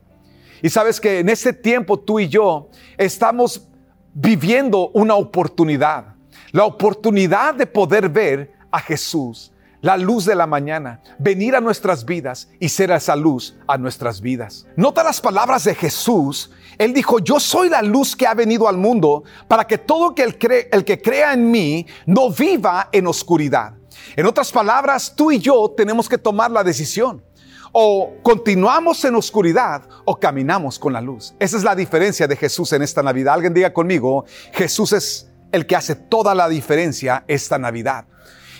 Y 0.61 0.69
sabes 0.69 0.99
que 0.99 1.19
en 1.19 1.29
ese 1.29 1.53
tiempo 1.53 1.99
tú 1.99 2.19
y 2.19 2.29
yo 2.29 2.69
estamos 2.97 3.67
viviendo 4.13 4.89
una 4.89 5.15
oportunidad, 5.15 6.15
la 6.51 6.63
oportunidad 6.63 7.53
de 7.53 7.67
poder 7.67 8.09
ver 8.09 8.56
a 8.71 8.79
Jesús, 8.79 9.51
la 9.81 9.97
luz 9.97 10.25
de 10.25 10.35
la 10.35 10.47
mañana, 10.47 11.01
venir 11.19 11.55
a 11.55 11.61
nuestras 11.61 12.05
vidas 12.05 12.49
y 12.59 12.69
ser 12.69 12.91
esa 12.91 13.15
luz 13.15 13.55
a 13.67 13.77
nuestras 13.77 14.21
vidas. 14.21 14.65
Nota 14.75 15.03
las 15.03 15.21
palabras 15.21 15.63
de 15.63 15.75
Jesús. 15.75 16.51
Él 16.77 16.93
dijo, 16.93 17.19
yo 17.19 17.39
soy 17.39 17.69
la 17.69 17.81
luz 17.81 18.15
que 18.15 18.27
ha 18.27 18.33
venido 18.33 18.67
al 18.67 18.77
mundo 18.77 19.23
para 19.47 19.65
que 19.65 19.77
todo 19.77 20.13
el, 20.17 20.37
el 20.71 20.85
que 20.85 21.01
crea 21.01 21.33
en 21.33 21.51
mí 21.51 21.85
no 22.05 22.31
viva 22.31 22.89
en 22.91 23.07
oscuridad. 23.07 23.73
En 24.15 24.25
otras 24.25 24.51
palabras, 24.51 25.13
tú 25.15 25.31
y 25.31 25.39
yo 25.39 25.73
tenemos 25.75 26.09
que 26.09 26.17
tomar 26.17 26.51
la 26.51 26.63
decisión. 26.63 27.23
O 27.71 28.15
continuamos 28.23 29.03
en 29.05 29.15
oscuridad 29.15 29.83
o 30.05 30.19
caminamos 30.19 30.79
con 30.79 30.93
la 30.93 31.01
luz. 31.01 31.35
Esa 31.39 31.57
es 31.57 31.63
la 31.63 31.75
diferencia 31.75 32.27
de 32.27 32.35
Jesús 32.35 32.73
en 32.73 32.81
esta 32.81 33.03
Navidad. 33.03 33.35
Alguien 33.35 33.53
diga 33.53 33.73
conmigo, 33.73 34.25
Jesús 34.53 34.93
es 34.93 35.29
el 35.51 35.67
que 35.67 35.75
hace 35.75 35.95
toda 35.95 36.33
la 36.33 36.49
diferencia 36.49 37.23
esta 37.27 37.57
Navidad. 37.57 38.05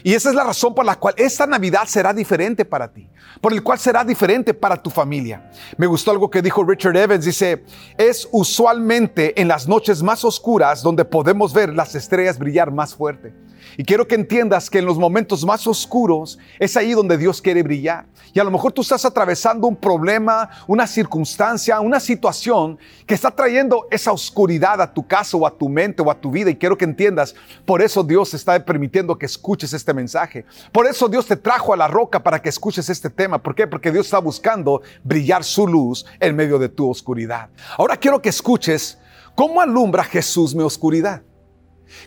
Y 0.08 0.14
esa 0.14 0.30
es 0.30 0.36
la 0.36 0.46
razón 0.46 0.74
por 0.74 0.86
la 0.86 0.96
cual 0.96 1.14
esta 1.18 1.46
Navidad 1.46 1.84
será 1.86 2.14
diferente 2.14 2.64
para 2.64 2.88
ti, 2.88 3.10
por 3.42 3.52
el 3.52 3.62
cual 3.62 3.78
será 3.78 4.06
diferente 4.06 4.54
para 4.54 4.82
tu 4.82 4.90
familia. 4.90 5.52
Me 5.76 5.86
gustó 5.86 6.12
algo 6.12 6.30
que 6.30 6.42
dijo 6.42 6.64
Richard 6.64 6.96
Evans, 6.96 7.26
dice, 7.26 7.66
es 7.98 8.26
usualmente 8.32 9.42
en 9.42 9.50
las 9.50 9.68
noches 9.68 10.02
más 10.02 10.24
oscuras 10.24 10.82
donde 10.82 11.04
podemos 11.04 11.52
ver 11.52 11.74
las 11.74 11.94
estrellas 11.94 12.40
brillar 12.40 12.72
más 12.72 12.96
fuerte. 12.96 13.34
Y 13.76 13.84
quiero 13.84 14.08
que 14.08 14.16
entiendas 14.16 14.70
que 14.70 14.80
en 14.80 14.86
los 14.86 14.98
momentos 14.98 15.46
más 15.46 15.68
oscuros 15.68 16.40
es 16.58 16.78
ahí 16.78 16.94
donde 16.94 17.18
Dios 17.18 17.42
quiere 17.42 17.62
brillar. 17.62 18.06
Y 18.34 18.40
a 18.40 18.44
lo 18.44 18.52
mejor 18.52 18.72
tú 18.72 18.82
estás 18.82 19.06
atravesando 19.06 19.68
un 19.68 19.76
problema, 19.76 20.50
una 20.68 20.88
circunstancia, 20.88 21.80
una 21.80 22.00
situación 22.00 22.80
que 23.06 23.14
está 23.14 23.32
trayendo 23.32 23.88
esa 23.92 24.12
oscuridad 24.12 24.82
a 24.82 24.94
tu 24.94 25.06
casa 25.06 25.38
o 25.38 25.46
a 25.46 25.56
tu 25.56 25.70
mente 25.70 26.02
o 26.02 26.10
a 26.10 26.20
tu 26.20 26.32
vida. 26.32 26.50
Y 26.50 26.56
quiero 26.56 26.78
que 26.78 26.86
entiendas, 26.86 27.36
por 27.66 27.82
eso 27.82 28.04
Dios 28.04 28.34
está 28.34 28.64
permitiendo 28.64 29.18
que 29.18 29.26
escuches 29.26 29.74
este 29.74 29.94
mensaje. 29.98 30.46
Por 30.72 30.88
eso 30.88 31.10
Dios 31.10 31.26
te 31.26 31.36
trajo 31.36 31.74
a 31.74 31.78
la 31.78 31.88
roca 31.88 32.24
para 32.24 32.42
que 32.42 32.50
escuches 32.50 32.90
este 32.90 33.10
tema. 33.10 33.44
¿Por 33.44 33.54
qué? 33.54 33.68
Porque 33.68 33.92
Dios 33.92 34.08
está 34.08 34.20
buscando 34.20 34.82
brillar 35.04 35.44
su 35.44 35.68
luz 35.68 36.06
en 36.20 36.36
medio 36.36 36.58
de 36.58 36.70
tu 36.70 36.90
oscuridad. 36.90 37.50
Ahora 37.78 37.98
quiero 37.98 38.22
que 38.22 38.30
escuches 38.30 38.98
cómo 39.36 39.60
alumbra 39.60 40.04
Jesús 40.06 40.56
mi 40.56 40.64
oscuridad. 40.64 41.22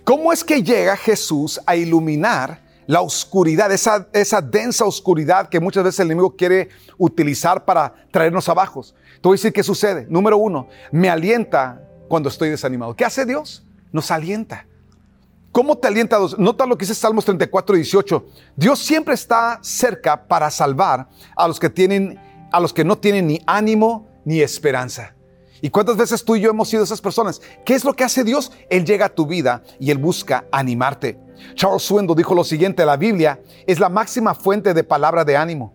¿Cómo 0.04 0.32
es 0.32 0.42
que 0.42 0.62
llega 0.62 0.96
Jesús 0.96 1.60
a 1.66 1.76
iluminar 1.76 2.62
la 2.86 3.02
oscuridad, 3.02 3.70
esa, 3.70 4.08
esa 4.12 4.40
densa 4.40 4.84
oscuridad 4.84 5.48
que 5.48 5.60
muchas 5.60 5.84
veces 5.84 6.00
el 6.00 6.06
enemigo 6.06 6.34
quiere 6.36 6.70
utilizar 6.98 7.64
para 7.64 7.94
traernos 8.10 8.48
abajo? 8.48 8.82
Te 8.82 9.28
voy 9.28 9.34
a 9.34 9.36
decir 9.36 9.52
qué 9.52 9.62
sucede. 9.62 10.06
Número 10.08 10.38
uno, 10.38 10.68
me 10.90 11.10
alienta 11.10 11.82
cuando 12.08 12.28
estoy 12.28 12.50
desanimado. 12.50 12.96
¿Qué 12.96 13.04
hace 13.04 13.26
Dios? 13.26 13.66
Nos 13.92 14.10
alienta. 14.10 14.66
¿Cómo 15.60 15.76
te 15.76 15.88
alienta? 15.88 16.16
Nota 16.38 16.64
lo 16.64 16.78
que 16.78 16.86
dice 16.86 16.94
Salmos 16.94 17.26
34, 17.26 17.76
18. 17.76 18.26
Dios 18.56 18.78
siempre 18.78 19.12
está 19.12 19.58
cerca 19.60 20.26
para 20.26 20.50
salvar 20.50 21.06
a 21.36 21.46
los 21.46 21.60
que 21.60 21.68
tienen, 21.68 22.18
a 22.50 22.60
los 22.60 22.72
que 22.72 22.82
no 22.82 22.96
tienen 22.96 23.26
ni 23.26 23.42
ánimo 23.46 24.08
ni 24.24 24.40
esperanza. 24.40 25.14
¿Y 25.60 25.68
cuántas 25.68 25.98
veces 25.98 26.24
tú 26.24 26.34
y 26.34 26.40
yo 26.40 26.48
hemos 26.48 26.70
sido 26.70 26.82
esas 26.82 27.02
personas? 27.02 27.42
¿Qué 27.66 27.74
es 27.74 27.84
lo 27.84 27.92
que 27.92 28.04
hace 28.04 28.24
Dios? 28.24 28.52
Él 28.70 28.86
llega 28.86 29.04
a 29.04 29.14
tu 29.14 29.26
vida 29.26 29.62
y 29.78 29.90
Él 29.90 29.98
busca 29.98 30.46
animarte. 30.50 31.20
Charles 31.56 31.82
Swindoll 31.82 32.16
dijo 32.16 32.34
lo 32.34 32.42
siguiente, 32.42 32.86
la 32.86 32.96
Biblia 32.96 33.42
es 33.66 33.78
la 33.78 33.90
máxima 33.90 34.34
fuente 34.34 34.72
de 34.72 34.82
palabra 34.82 35.26
de 35.26 35.36
ánimo, 35.36 35.74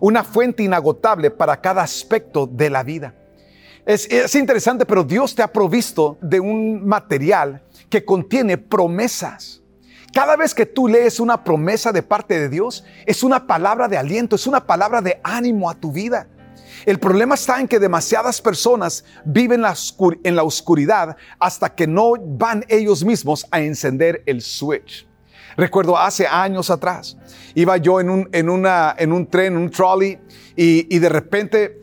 una 0.00 0.24
fuente 0.24 0.62
inagotable 0.62 1.30
para 1.30 1.60
cada 1.60 1.82
aspecto 1.82 2.46
de 2.46 2.70
la 2.70 2.82
vida. 2.82 3.14
Es, 3.86 4.06
es 4.10 4.34
interesante, 4.34 4.84
pero 4.84 5.04
Dios 5.04 5.34
te 5.34 5.42
ha 5.42 5.52
provisto 5.52 6.18
de 6.20 6.40
un 6.40 6.86
material 6.86 7.62
que 7.88 8.04
contiene 8.04 8.58
promesas. 8.58 9.62
Cada 10.12 10.36
vez 10.36 10.54
que 10.54 10.66
tú 10.66 10.88
lees 10.88 11.20
una 11.20 11.44
promesa 11.44 11.92
de 11.92 12.02
parte 12.02 12.38
de 12.38 12.48
Dios, 12.48 12.84
es 13.06 13.22
una 13.22 13.46
palabra 13.46 13.86
de 13.86 13.96
aliento, 13.96 14.36
es 14.36 14.46
una 14.46 14.66
palabra 14.66 15.00
de 15.00 15.20
ánimo 15.22 15.70
a 15.70 15.74
tu 15.74 15.92
vida. 15.92 16.26
El 16.84 16.98
problema 16.98 17.34
está 17.34 17.60
en 17.60 17.68
que 17.68 17.78
demasiadas 17.78 18.40
personas 18.40 19.04
viven 19.24 19.64
en 20.22 20.36
la 20.36 20.42
oscuridad 20.42 21.16
hasta 21.38 21.74
que 21.74 21.86
no 21.86 22.12
van 22.18 22.64
ellos 22.68 23.04
mismos 23.04 23.46
a 23.50 23.60
encender 23.60 24.22
el 24.26 24.42
switch. 24.42 25.06
Recuerdo 25.56 25.96
hace 25.96 26.26
años 26.26 26.70
atrás, 26.70 27.16
iba 27.54 27.76
yo 27.78 27.98
en 28.00 28.10
un 28.10 29.26
tren, 29.30 29.56
un 29.56 29.70
trolley, 29.70 30.18
y, 30.54 30.98
de 30.98 31.08
repente 31.08 31.82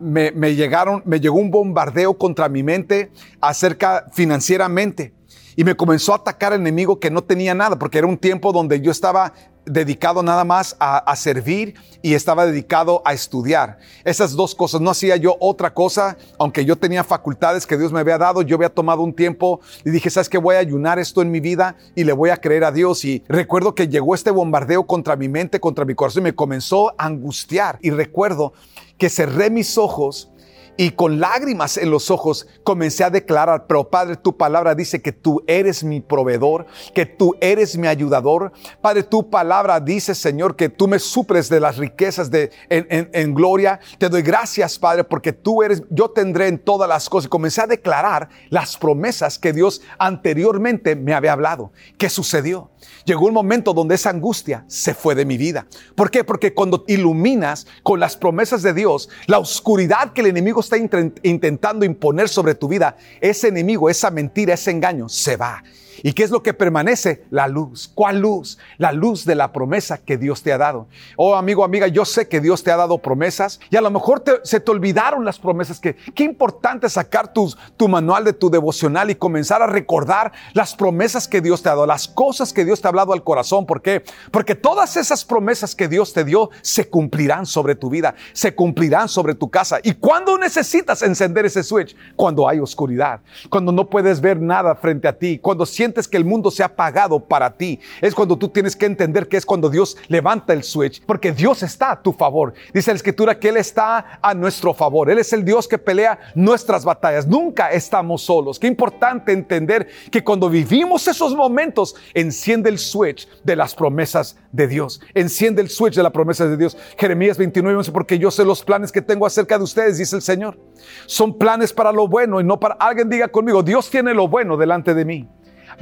me, 0.00 0.54
llegaron, 0.54 1.02
me 1.04 1.20
llegó 1.20 1.36
un 1.36 1.50
bombardeo 1.50 2.18
contra 2.18 2.48
mi 2.48 2.62
mente 2.62 3.10
acerca 3.40 4.06
financieramente. 4.12 5.14
Y 5.54 5.64
me 5.64 5.74
comenzó 5.74 6.12
a 6.12 6.16
atacar 6.16 6.54
el 6.54 6.60
enemigo 6.60 6.98
que 6.98 7.10
no 7.10 7.22
tenía 7.22 7.54
nada, 7.54 7.78
porque 7.78 7.98
era 7.98 8.06
un 8.06 8.16
tiempo 8.16 8.52
donde 8.52 8.80
yo 8.80 8.90
estaba 8.90 9.34
dedicado 9.64 10.22
nada 10.22 10.44
más 10.44 10.76
a, 10.80 11.14
servir 11.14 11.74
y 12.02 12.14
estaba 12.14 12.46
dedicado 12.46 13.02
a 13.04 13.12
estudiar. 13.12 13.78
Esas 14.04 14.32
dos 14.32 14.54
cosas. 14.54 14.80
No 14.80 14.90
hacía 14.90 15.16
yo 15.16 15.36
otra 15.38 15.72
cosa, 15.72 16.16
aunque 16.38 16.64
yo 16.64 16.76
tenía 16.76 17.04
facultades 17.04 17.66
que 17.66 17.76
Dios 17.76 17.92
me 17.92 18.00
había 18.00 18.18
dado. 18.18 18.42
Yo 18.42 18.56
había 18.56 18.70
tomado 18.70 19.02
un 19.02 19.12
tiempo 19.12 19.60
y 19.84 19.90
dije, 19.90 20.10
¿sabes 20.10 20.28
qué? 20.28 20.38
Voy 20.38 20.56
a 20.56 20.58
ayunar 20.58 20.98
esto 20.98 21.22
en 21.22 21.30
mi 21.30 21.40
vida 21.40 21.76
y 21.94 22.04
le 22.04 22.12
voy 22.12 22.30
a 22.30 22.38
creer 22.38 22.64
a 22.64 22.72
Dios. 22.72 23.04
Y 23.04 23.22
recuerdo 23.28 23.74
que 23.74 23.88
llegó 23.88 24.14
este 24.14 24.30
bombardeo 24.30 24.86
contra 24.86 25.16
mi 25.16 25.28
mente, 25.28 25.60
contra 25.60 25.84
mi 25.84 25.94
corazón 25.94 26.22
y 26.22 26.24
me 26.24 26.34
comenzó 26.34 26.90
a 26.98 27.06
angustiar. 27.06 27.78
Y 27.82 27.90
recuerdo 27.90 28.54
que 29.02 29.10
cerré 29.10 29.50
mis 29.50 29.78
ojos 29.78 30.30
y 30.76 30.90
con 30.90 31.18
lágrimas 31.18 31.76
en 31.76 31.90
los 31.90 32.08
ojos 32.08 32.46
comencé 32.62 33.02
a 33.02 33.10
declarar, 33.10 33.66
pero 33.66 33.90
Padre, 33.90 34.14
tu 34.14 34.36
palabra 34.36 34.76
dice 34.76 35.02
que 35.02 35.10
tú 35.10 35.42
eres 35.48 35.82
mi 35.82 36.00
proveedor, 36.00 36.66
que 36.94 37.04
tú 37.04 37.34
eres 37.40 37.76
mi 37.76 37.88
ayudador. 37.88 38.52
Padre, 38.80 39.02
tu 39.02 39.28
palabra 39.28 39.80
dice, 39.80 40.14
Señor, 40.14 40.54
que 40.54 40.68
tú 40.68 40.86
me 40.86 41.00
supres 41.00 41.48
de 41.48 41.58
las 41.58 41.78
riquezas 41.78 42.30
de, 42.30 42.52
en, 42.68 43.34
gloria. 43.34 43.80
Te 43.98 44.08
doy 44.08 44.22
gracias, 44.22 44.78
Padre, 44.78 45.02
porque 45.02 45.32
tú 45.32 45.64
eres, 45.64 45.82
yo 45.90 46.08
tendré 46.08 46.46
en 46.46 46.60
todas 46.60 46.88
las 46.88 47.08
cosas. 47.08 47.28
Comencé 47.28 47.60
a 47.60 47.66
declarar 47.66 48.28
las 48.50 48.76
promesas 48.76 49.36
que 49.36 49.52
Dios 49.52 49.82
anteriormente 49.98 50.94
me 50.94 51.12
había 51.12 51.32
hablado. 51.32 51.72
¿Qué 51.98 52.08
sucedió? 52.08 52.71
Llegó 53.04 53.26
un 53.26 53.34
momento 53.34 53.72
donde 53.72 53.94
esa 53.94 54.10
angustia 54.10 54.64
se 54.68 54.94
fue 54.94 55.14
de 55.14 55.24
mi 55.24 55.36
vida. 55.36 55.66
¿Por 55.94 56.10
qué? 56.10 56.24
Porque 56.24 56.54
cuando 56.54 56.84
iluminas 56.86 57.66
con 57.82 58.00
las 58.00 58.16
promesas 58.16 58.62
de 58.62 58.74
Dios, 58.74 59.08
la 59.26 59.38
oscuridad 59.38 60.12
que 60.12 60.20
el 60.20 60.28
enemigo 60.28 60.60
está 60.60 60.76
intentando 60.76 61.84
imponer 61.84 62.28
sobre 62.28 62.54
tu 62.54 62.68
vida, 62.68 62.96
ese 63.20 63.48
enemigo, 63.48 63.88
esa 63.88 64.10
mentira, 64.10 64.54
ese 64.54 64.70
engaño, 64.70 65.08
se 65.08 65.36
va. 65.36 65.62
¿Y 66.02 66.12
qué 66.12 66.24
es 66.24 66.30
lo 66.30 66.42
que 66.42 66.54
permanece? 66.54 67.24
La 67.30 67.46
luz. 67.48 67.90
¿Cuál 67.94 68.20
luz? 68.20 68.58
La 68.78 68.92
luz 68.92 69.24
de 69.24 69.34
la 69.34 69.52
promesa 69.52 69.98
que 69.98 70.16
Dios 70.16 70.42
te 70.42 70.52
ha 70.52 70.58
dado. 70.58 70.88
Oh, 71.16 71.36
amigo, 71.36 71.64
amiga, 71.64 71.86
yo 71.86 72.04
sé 72.04 72.28
que 72.28 72.40
Dios 72.40 72.62
te 72.62 72.70
ha 72.70 72.76
dado 72.76 72.98
promesas 72.98 73.60
y 73.70 73.76
a 73.76 73.80
lo 73.80 73.90
mejor 73.90 74.22
se 74.42 74.60
te 74.60 74.70
olvidaron 74.70 75.24
las 75.24 75.38
promesas. 75.38 75.78
Que, 75.78 75.94
qué 75.94 76.24
importante 76.24 76.88
sacar 76.88 77.32
tu, 77.32 77.54
tu 77.76 77.88
manual 77.88 78.24
de 78.24 78.32
tu 78.32 78.50
devocional 78.50 79.10
y 79.10 79.14
comenzar 79.14 79.62
a 79.62 79.66
recordar 79.66 80.32
las 80.54 80.74
promesas 80.74 81.28
que 81.28 81.40
Dios 81.40 81.62
te 81.62 81.68
ha 81.68 81.72
dado, 81.72 81.86
las 81.86 82.08
cosas 82.08 82.52
que 82.52 82.64
Dios 82.64 82.80
te 82.80 82.88
ha 82.88 82.90
hablado 82.90 83.12
al 83.12 83.22
corazón. 83.22 83.66
¿Por 83.66 83.80
qué? 83.80 84.02
Porque 84.30 84.54
todas 84.54 84.96
esas 84.96 85.24
promesas 85.24 85.74
que 85.74 85.88
Dios 85.88 86.12
te 86.12 86.24
dio 86.24 86.50
se 86.62 86.88
cumplirán 86.88 87.46
sobre 87.46 87.74
tu 87.74 87.90
vida, 87.90 88.14
se 88.32 88.54
cumplirán 88.54 89.08
sobre 89.08 89.34
tu 89.34 89.50
casa. 89.50 89.78
¿Y 89.82 89.94
cuando 89.94 90.36
necesitas 90.36 91.02
encender 91.02 91.46
ese 91.46 91.62
switch? 91.62 91.96
Cuando 92.16 92.48
hay 92.48 92.58
oscuridad, 92.58 93.20
cuando 93.48 93.70
no 93.70 93.88
puedes 93.88 94.20
ver 94.20 94.40
nada 94.40 94.74
frente 94.74 95.06
a 95.06 95.16
ti, 95.16 95.38
cuando 95.38 95.66
sientes 95.66 95.91
que 96.08 96.16
el 96.16 96.24
mundo 96.24 96.50
se 96.50 96.62
ha 96.62 96.66
apagado 96.66 97.20
para 97.20 97.56
ti. 97.56 97.80
Es 98.00 98.14
cuando 98.14 98.36
tú 98.36 98.48
tienes 98.48 98.76
que 98.76 98.86
entender 98.86 99.28
que 99.28 99.36
es 99.36 99.46
cuando 99.46 99.68
Dios 99.68 99.96
levanta 100.08 100.52
el 100.52 100.62
switch, 100.62 101.04
porque 101.04 101.32
Dios 101.32 101.62
está 101.62 101.92
a 101.92 102.02
tu 102.02 102.12
favor. 102.12 102.54
Dice 102.72 102.90
la 102.90 102.96
escritura 102.96 103.38
que 103.38 103.48
Él 103.48 103.56
está 103.56 104.18
a 104.22 104.34
nuestro 104.34 104.74
favor. 104.74 105.10
Él 105.10 105.18
es 105.18 105.32
el 105.32 105.44
Dios 105.44 105.68
que 105.68 105.78
pelea 105.78 106.18
nuestras 106.34 106.84
batallas. 106.84 107.26
Nunca 107.26 107.70
estamos 107.70 108.22
solos. 108.22 108.58
Qué 108.58 108.66
importante 108.66 109.32
entender 109.32 109.88
que 110.10 110.24
cuando 110.24 110.48
vivimos 110.48 111.06
esos 111.08 111.34
momentos, 111.34 111.94
enciende 112.14 112.70
el 112.70 112.78
switch 112.78 113.28
de 113.42 113.56
las 113.56 113.74
promesas 113.74 114.36
de 114.52 114.68
Dios. 114.68 115.00
Enciende 115.14 115.62
el 115.62 115.68
switch 115.68 115.94
de 115.94 116.02
las 116.02 116.12
promesas 116.12 116.50
de 116.50 116.56
Dios. 116.56 116.76
Jeremías 116.98 117.38
29, 117.38 117.76
11, 117.78 117.92
porque 117.92 118.18
yo 118.18 118.30
sé 118.30 118.44
los 118.44 118.64
planes 118.64 118.92
que 118.92 119.02
tengo 119.02 119.26
acerca 119.26 119.58
de 119.58 119.64
ustedes, 119.64 119.98
dice 119.98 120.16
el 120.16 120.22
Señor. 120.22 120.58
Son 121.06 121.38
planes 121.38 121.72
para 121.72 121.92
lo 121.92 122.08
bueno 122.08 122.40
y 122.40 122.44
no 122.44 122.58
para... 122.58 122.74
Alguien 122.74 123.08
diga 123.08 123.28
conmigo, 123.28 123.62
Dios 123.62 123.90
tiene 123.90 124.14
lo 124.14 124.28
bueno 124.28 124.56
delante 124.56 124.94
de 124.94 125.04
mí. 125.04 125.28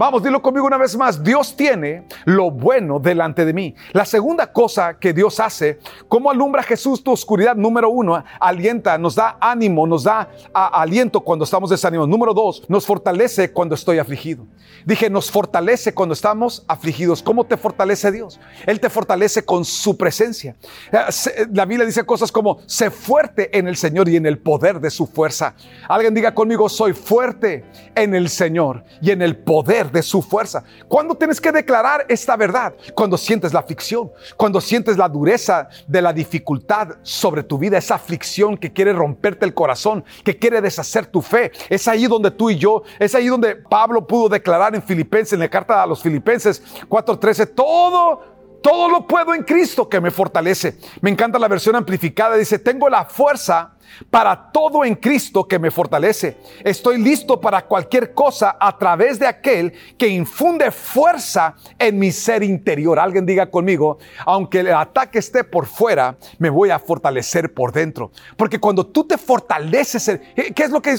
Vamos, 0.01 0.23
dilo 0.23 0.41
conmigo 0.41 0.67
una 0.67 0.79
vez 0.79 0.97
más. 0.97 1.23
Dios 1.23 1.55
tiene 1.55 2.07
lo 2.25 2.51
bueno 2.51 2.99
delante 2.99 3.45
de 3.45 3.53
mí. 3.53 3.75
La 3.93 4.07
segunda 4.07 4.51
cosa 4.51 4.99
que 4.99 5.13
Dios 5.13 5.39
hace, 5.41 5.79
¿cómo 6.09 6.31
alumbra 6.31 6.63
Jesús 6.63 7.05
tu 7.05 7.13
oscuridad? 7.13 7.55
Número 7.55 7.91
uno, 7.91 8.25
alienta, 8.41 8.97
nos 8.97 9.15
da 9.15 9.37
ánimo, 9.39 9.87
nos 9.87 10.05
da 10.05 10.31
aliento 10.55 11.21
cuando 11.21 11.45
estamos 11.45 11.69
desanimados. 11.69 12.09
Número 12.09 12.33
dos, 12.33 12.65
nos 12.67 12.87
fortalece 12.87 13.53
cuando 13.53 13.75
estoy 13.75 13.99
afligido. 13.99 14.47
Dije, 14.87 15.11
nos 15.11 15.31
fortalece 15.31 15.93
cuando 15.93 16.15
estamos 16.15 16.65
afligidos. 16.67 17.23
¿Cómo 17.23 17.45
te 17.45 17.59
fortalece 17.59 18.11
Dios? 18.11 18.41
Él 18.65 18.81
te 18.81 18.89
fortalece 18.89 19.45
con 19.45 19.67
su 19.67 19.99
presencia. 19.99 20.57
Eh, 20.93 21.47
la 21.53 21.67
Biblia 21.67 21.85
dice 21.85 22.05
cosas 22.05 22.33
como, 22.33 22.61
sé 22.65 22.91
fuerte 22.91 23.59
en 23.59 23.69
el 23.69 23.77
Señor 23.77 24.09
y 24.09 24.17
en 24.17 24.25
el 24.25 24.39
poder 24.39 24.81
de 24.81 24.89
su 24.89 25.07
fuerza. 25.07 25.55
Alguien 25.91 26.15
diga 26.15 26.35
conmigo, 26.35 26.71
soy 26.71 26.95
fuerte 26.95 27.67
en 27.95 28.15
el 28.15 28.31
Señor 28.31 28.83
y 29.03 29.11
en 29.11 29.21
el 29.21 29.37
poder 29.37 29.90
de 29.91 30.03
su 30.03 30.23
fuerza. 30.23 30.65
¿Cuándo 30.89 31.15
tienes 31.15 31.41
que 31.41 31.53
declarar 31.53 32.07
esta 32.09 32.37
verdad? 32.37 32.75
Cuando 32.95 33.17
sientes 33.17 33.53
la 33.53 33.61
aflicción, 33.61 34.11
cuando 34.37 34.61
sientes 34.61 34.97
la 34.97 35.09
dureza 35.09 35.69
de 35.87 36.03
la 36.03 36.13
dificultad 36.13 36.97
sobre 37.03 37.43
tu 37.43 37.59
vida, 37.59 37.79
esa 37.79 37.97
aflicción 37.97 38.57
que 38.57 38.73
quiere 38.73 38.93
romperte 38.93 39.45
el 39.45 39.55
corazón, 39.55 40.05
que 40.25 40.39
quiere 40.39 40.61
deshacer 40.61 41.07
tu 41.07 41.23
fe. 41.23 41.53
Es 41.69 41.89
ahí 41.89 42.07
donde 42.07 42.31
tú 42.31 42.51
y 42.51 42.57
yo, 42.57 42.83
es 42.99 43.15
ahí 43.15 43.29
donde 43.29 43.57
Pablo 43.57 44.07
pudo 44.07 44.29
declarar 44.29 44.75
en 44.75 44.83
Filipenses, 44.83 45.35
en 45.35 45.41
la 45.41 45.49
carta 45.49 45.83
a 45.83 45.87
los 45.87 46.03
Filipenses 46.03 46.63
4:13, 46.89 47.55
todo 47.55 48.41
todo 48.63 48.91
lo 48.91 49.07
puedo 49.07 49.35
en 49.35 49.43
Cristo 49.43 49.89
que 49.89 50.01
me 50.01 50.11
fortalece. 50.11 50.77
Me 51.01 51.11
encanta 51.11 51.39
la 51.39 51.49
versión 51.49 51.77
amplificada. 51.77 52.37
Dice, 52.37 52.59
tengo 52.59 52.89
la 52.91 53.07
fuerza 53.07 53.77
para 54.11 54.51
todo 54.51 54.85
en 54.85 54.95
Cristo 54.95 55.47
que 55.47 55.59
me 55.59 55.71
fortalece. 55.71 56.37
Estoy 56.65 56.99
listo 56.99 57.41
para 57.41 57.67
cualquier 57.67 58.15
cosa 58.15 58.57
a 58.59 58.77
través 58.79 59.19
de 59.19 59.27
aquel 59.27 59.73
que 59.99 60.09
infunde 60.09 60.71
fuerza 60.71 61.55
en 61.79 61.99
mi 61.99 62.13
ser 62.13 62.43
interior. 62.43 62.99
Alguien 62.99 63.27
diga 63.27 63.51
conmigo, 63.51 63.99
aunque 64.25 64.61
el 64.61 64.73
ataque 64.73 65.19
esté 65.19 65.45
por 65.45 65.67
fuera, 65.67 66.17
me 66.39 66.51
voy 66.51 66.71
a 66.71 66.79
fortalecer 66.79 67.53
por 67.53 67.73
dentro. 67.73 68.11
Porque 68.37 68.59
cuando 68.59 68.87
tú 68.87 69.05
te 69.05 69.19
fortaleces, 69.19 70.09
eh, 70.09 70.21
¿qué 70.55 70.63
es 70.63 70.71
lo 70.71 70.81
que 70.81 70.97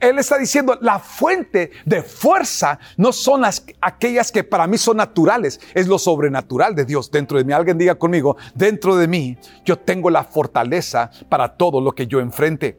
él 0.00 0.18
está 0.18 0.38
diciendo? 0.38 0.78
La 0.80 0.98
fuente 0.98 1.70
de 1.84 2.02
fuerza 2.02 2.78
no 2.96 3.12
son 3.12 3.40
las, 3.40 3.64
aquellas 3.80 4.30
que 4.30 4.44
para 4.44 4.66
mí 4.66 4.78
son 4.78 4.96
naturales, 4.98 5.60
es 5.74 5.86
lo 5.86 5.98
sobrenatural 5.98 6.74
de 6.74 6.84
Dios 6.84 7.10
dentro 7.10 7.38
de 7.38 7.44
mí. 7.44 7.52
Alguien 7.52 7.78
diga 7.78 7.94
conmigo, 7.94 8.36
dentro 8.54 8.96
de 8.96 9.08
mí 9.08 9.36
yo 9.64 9.78
tengo 9.78 10.10
la 10.10 10.24
fortaleza 10.24 11.10
para 11.28 11.56
todo 11.56 11.80
lo 11.80 11.92
que 11.92 12.06
yo 12.06 12.20
enfrento 12.20 12.33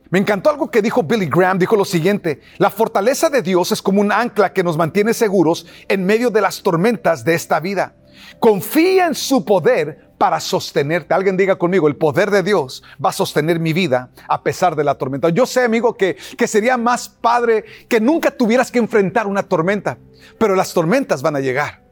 Me 0.09 0.19
encantó 0.19 0.50
algo 0.50 0.69
que 0.69 0.81
dijo 0.81 1.03
Billy 1.03 1.27
Graham, 1.27 1.59
dijo 1.59 1.75
lo 1.75 1.85
siguiente, 1.85 2.41
la 2.57 2.69
fortaleza 2.69 3.29
de 3.29 3.41
Dios 3.41 3.71
es 3.71 3.81
como 3.81 4.01
un 4.01 4.12
ancla 4.12 4.53
que 4.53 4.63
nos 4.63 4.77
mantiene 4.77 5.13
seguros 5.13 5.65
en 5.88 6.05
medio 6.05 6.29
de 6.29 6.41
las 6.41 6.62
tormentas 6.62 7.24
de 7.24 7.33
esta 7.35 7.59
vida. 7.59 7.95
Confía 8.39 9.07
en 9.07 9.15
su 9.15 9.43
poder 9.43 10.12
para 10.17 10.39
sostenerte. 10.39 11.13
Alguien 11.13 11.38
diga 11.38 11.57
conmigo, 11.57 11.88
el 11.88 11.95
poder 11.95 12.31
de 12.31 12.43
Dios 12.43 12.83
va 13.03 13.09
a 13.09 13.13
sostener 13.13 13.59
mi 13.59 13.74
vida 13.74 14.09
a 14.27 14.41
pesar 14.43 14.75
de 14.75 14.83
la 14.83 14.95
tormenta. 14.95 15.29
Yo 15.29 15.45
sé, 15.45 15.63
amigo, 15.63 15.95
que, 15.95 16.17
que 16.38 16.47
sería 16.47 16.77
más 16.77 17.09
padre 17.09 17.65
que 17.88 18.00
nunca 18.00 18.31
tuvieras 18.31 18.71
que 18.71 18.79
enfrentar 18.79 19.27
una 19.27 19.43
tormenta, 19.43 19.97
pero 20.38 20.55
las 20.55 20.74
tormentas 20.74 21.21
van 21.21 21.35
a 21.35 21.39
llegar. 21.39 21.85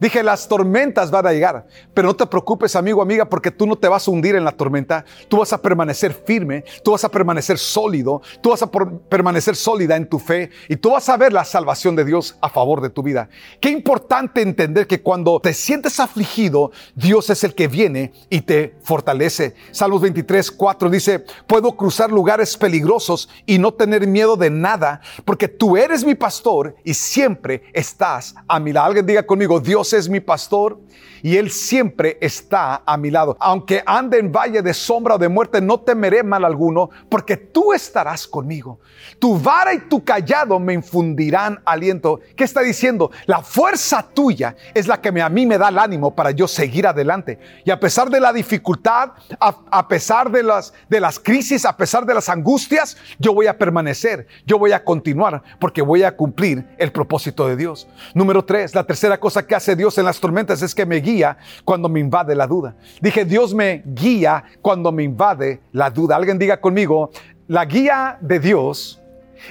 Dije, 0.00 0.22
las 0.22 0.48
tormentas 0.48 1.10
van 1.10 1.26
a 1.26 1.32
llegar, 1.32 1.66
pero 1.94 2.08
no 2.08 2.16
te 2.16 2.26
preocupes, 2.26 2.76
amigo, 2.76 3.02
amiga, 3.02 3.24
porque 3.24 3.50
tú 3.50 3.66
no 3.66 3.76
te 3.76 3.88
vas 3.88 4.06
a 4.06 4.10
hundir 4.10 4.36
en 4.36 4.44
la 4.44 4.52
tormenta, 4.52 5.04
tú 5.28 5.38
vas 5.38 5.52
a 5.52 5.60
permanecer 5.60 6.12
firme, 6.12 6.64
tú 6.82 6.92
vas 6.92 7.04
a 7.04 7.08
permanecer 7.08 7.58
sólido, 7.58 8.22
tú 8.40 8.50
vas 8.50 8.62
a 8.62 8.70
permanecer 8.70 9.56
sólida 9.56 9.96
en 9.96 10.08
tu 10.08 10.18
fe 10.18 10.50
y 10.68 10.76
tú 10.76 10.90
vas 10.90 11.08
a 11.08 11.16
ver 11.16 11.32
la 11.32 11.44
salvación 11.44 11.96
de 11.96 12.04
Dios 12.04 12.36
a 12.40 12.48
favor 12.48 12.80
de 12.80 12.90
tu 12.90 13.02
vida. 13.02 13.28
Qué 13.60 13.70
importante 13.70 14.42
entender 14.42 14.86
que 14.86 15.02
cuando 15.02 15.40
te 15.40 15.54
sientes 15.54 16.00
afligido, 16.00 16.72
Dios 16.94 17.30
es 17.30 17.44
el 17.44 17.54
que 17.54 17.68
viene 17.68 18.12
y 18.28 18.40
te 18.40 18.74
fortalece. 18.82 19.54
Salmos 19.70 20.02
23, 20.02 20.50
4 20.50 20.90
dice, 20.90 21.24
puedo 21.46 21.72
cruzar 21.76 22.10
lugares 22.10 22.56
peligrosos 22.56 23.28
y 23.46 23.58
no 23.58 23.72
tener 23.72 24.06
miedo 24.06 24.36
de 24.36 24.50
nada, 24.50 25.00
porque 25.24 25.48
tú 25.48 25.76
eres 25.76 26.04
mi 26.04 26.14
pastor 26.14 26.76
y 26.84 26.94
siempre 26.94 27.64
estás 27.72 28.34
a 28.48 28.58
mi 28.60 28.72
lado. 28.72 28.86
Alguien 28.86 29.06
diga 29.06 29.22
conmigo, 29.24 29.60
Dios 29.60 29.91
es 29.92 30.08
mi 30.08 30.20
pastor 30.20 30.78
y 31.22 31.36
Él 31.36 31.50
siempre 31.50 32.18
está 32.20 32.82
a 32.84 32.96
mi 32.96 33.10
lado. 33.10 33.36
Aunque 33.38 33.82
ande 33.86 34.18
en 34.18 34.32
valle 34.32 34.60
de 34.60 34.74
sombra 34.74 35.14
o 35.14 35.18
de 35.18 35.28
muerte, 35.28 35.60
no 35.60 35.80
temeré 35.80 36.22
mal 36.22 36.44
alguno, 36.44 36.90
porque 37.08 37.36
tú 37.36 37.72
estarás 37.72 38.26
conmigo. 38.26 38.80
Tu 39.18 39.38
vara 39.38 39.72
y 39.72 39.78
tu 39.78 40.04
callado 40.04 40.58
me 40.58 40.74
infundirán 40.74 41.60
aliento. 41.64 42.20
¿Qué 42.36 42.44
está 42.44 42.60
diciendo? 42.60 43.10
La 43.26 43.40
fuerza 43.40 44.02
tuya 44.02 44.56
es 44.74 44.88
la 44.88 45.00
que 45.00 45.08
a 45.20 45.28
mí 45.28 45.46
me 45.46 45.58
da 45.58 45.68
el 45.68 45.78
ánimo 45.78 46.14
para 46.14 46.32
yo 46.32 46.48
seguir 46.48 46.86
adelante. 46.86 47.38
Y 47.64 47.70
a 47.70 47.78
pesar 47.78 48.10
de 48.10 48.20
la 48.20 48.32
dificultad, 48.32 49.12
a, 49.38 49.88
pesar 49.88 50.30
de 50.30 50.42
las, 50.42 50.74
de 50.88 51.00
las 51.00 51.20
crisis, 51.20 51.64
a 51.64 51.76
pesar 51.76 52.04
de 52.04 52.14
las 52.14 52.28
angustias, 52.28 52.96
yo 53.18 53.32
voy 53.32 53.46
a 53.46 53.56
permanecer, 53.56 54.26
yo 54.44 54.58
voy 54.58 54.72
a 54.72 54.82
continuar, 54.84 55.42
porque 55.60 55.82
voy 55.82 56.02
a 56.02 56.16
cumplir 56.16 56.66
el 56.78 56.90
propósito 56.90 57.46
de 57.46 57.56
Dios. 57.56 57.86
Número 58.14 58.44
tres, 58.44 58.74
la 58.74 58.84
tercera 58.84 59.20
cosa 59.20 59.46
que 59.46 59.54
hace 59.54 59.71
Dios 59.76 59.98
en 59.98 60.04
las 60.04 60.20
tormentas 60.20 60.62
es 60.62 60.74
que 60.74 60.86
me 60.86 60.96
guía 60.96 61.36
cuando 61.64 61.88
me 61.88 62.00
invade 62.00 62.34
la 62.34 62.46
duda. 62.46 62.76
Dije, 63.00 63.24
Dios 63.24 63.54
me 63.54 63.82
guía 63.86 64.44
cuando 64.60 64.92
me 64.92 65.02
invade 65.02 65.60
la 65.72 65.90
duda. 65.90 66.16
Alguien 66.16 66.38
diga 66.38 66.60
conmigo, 66.60 67.10
la 67.48 67.64
guía 67.64 68.18
de 68.20 68.38
Dios 68.38 69.00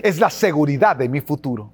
es 0.02 0.20
la 0.20 0.30
seguridad 0.30 0.96
de 0.96 1.10
mi 1.10 1.22
futuro. 1.22 1.72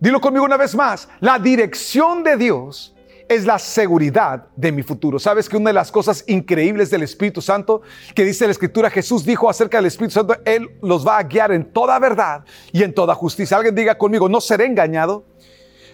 Dilo 0.00 0.20
conmigo 0.20 0.44
una 0.44 0.56
vez 0.56 0.74
más, 0.74 1.08
la 1.20 1.38
dirección 1.38 2.24
de 2.24 2.36
Dios 2.36 2.92
es 3.28 3.46
la 3.46 3.58
seguridad 3.58 4.46
de 4.56 4.72
mi 4.72 4.82
futuro. 4.82 5.18
¿Sabes 5.18 5.48
que 5.48 5.56
una 5.56 5.70
de 5.70 5.74
las 5.74 5.92
cosas 5.92 6.24
increíbles 6.26 6.90
del 6.90 7.02
Espíritu 7.02 7.40
Santo 7.40 7.82
que 8.14 8.24
dice 8.24 8.46
la 8.46 8.52
Escritura, 8.52 8.90
Jesús 8.90 9.24
dijo 9.24 9.48
acerca 9.48 9.78
del 9.78 9.86
Espíritu 9.86 10.14
Santo, 10.14 10.36
Él 10.44 10.68
los 10.82 11.06
va 11.06 11.18
a 11.18 11.22
guiar 11.22 11.52
en 11.52 11.72
toda 11.72 11.98
verdad 11.98 12.44
y 12.72 12.82
en 12.82 12.92
toda 12.92 13.14
justicia. 13.14 13.56
Alguien 13.56 13.74
diga 13.74 13.96
conmigo, 13.96 14.28
no 14.28 14.40
seré 14.40 14.66
engañado, 14.66 15.24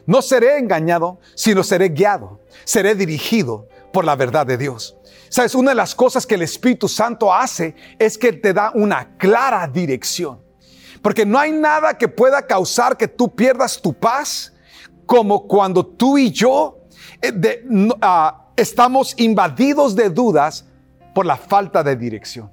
no 0.08 0.22
seré 0.22 0.56
engañado, 0.56 1.20
sino 1.34 1.62
seré 1.62 1.90
guiado, 1.90 2.40
seré 2.64 2.94
dirigido 2.94 3.68
por 3.92 4.06
la 4.06 4.16
verdad 4.16 4.46
de 4.46 4.56
Dios. 4.56 4.96
Sabes, 5.28 5.54
una 5.54 5.72
de 5.72 5.74
las 5.74 5.94
cosas 5.94 6.26
que 6.26 6.36
el 6.36 6.40
Espíritu 6.40 6.88
Santo 6.88 7.32
hace 7.32 7.74
es 7.98 8.16
que 8.16 8.32
te 8.32 8.54
da 8.54 8.72
una 8.74 9.18
clara 9.18 9.68
dirección. 9.68 10.40
Porque 11.02 11.26
no 11.26 11.38
hay 11.38 11.52
nada 11.52 11.98
que 11.98 12.08
pueda 12.08 12.46
causar 12.46 12.96
que 12.96 13.06
tú 13.06 13.36
pierdas 13.36 13.82
tu 13.82 13.92
paz 13.92 14.54
como 15.04 15.46
cuando 15.46 15.84
tú 15.84 16.16
y 16.16 16.32
yo 16.32 16.78
eh, 17.20 17.66
ah, 18.00 18.46
estamos 18.56 19.12
invadidos 19.18 19.94
de 19.94 20.08
dudas 20.08 20.64
por 21.14 21.26
la 21.26 21.36
falta 21.36 21.82
de 21.82 21.96
dirección. 21.96 22.50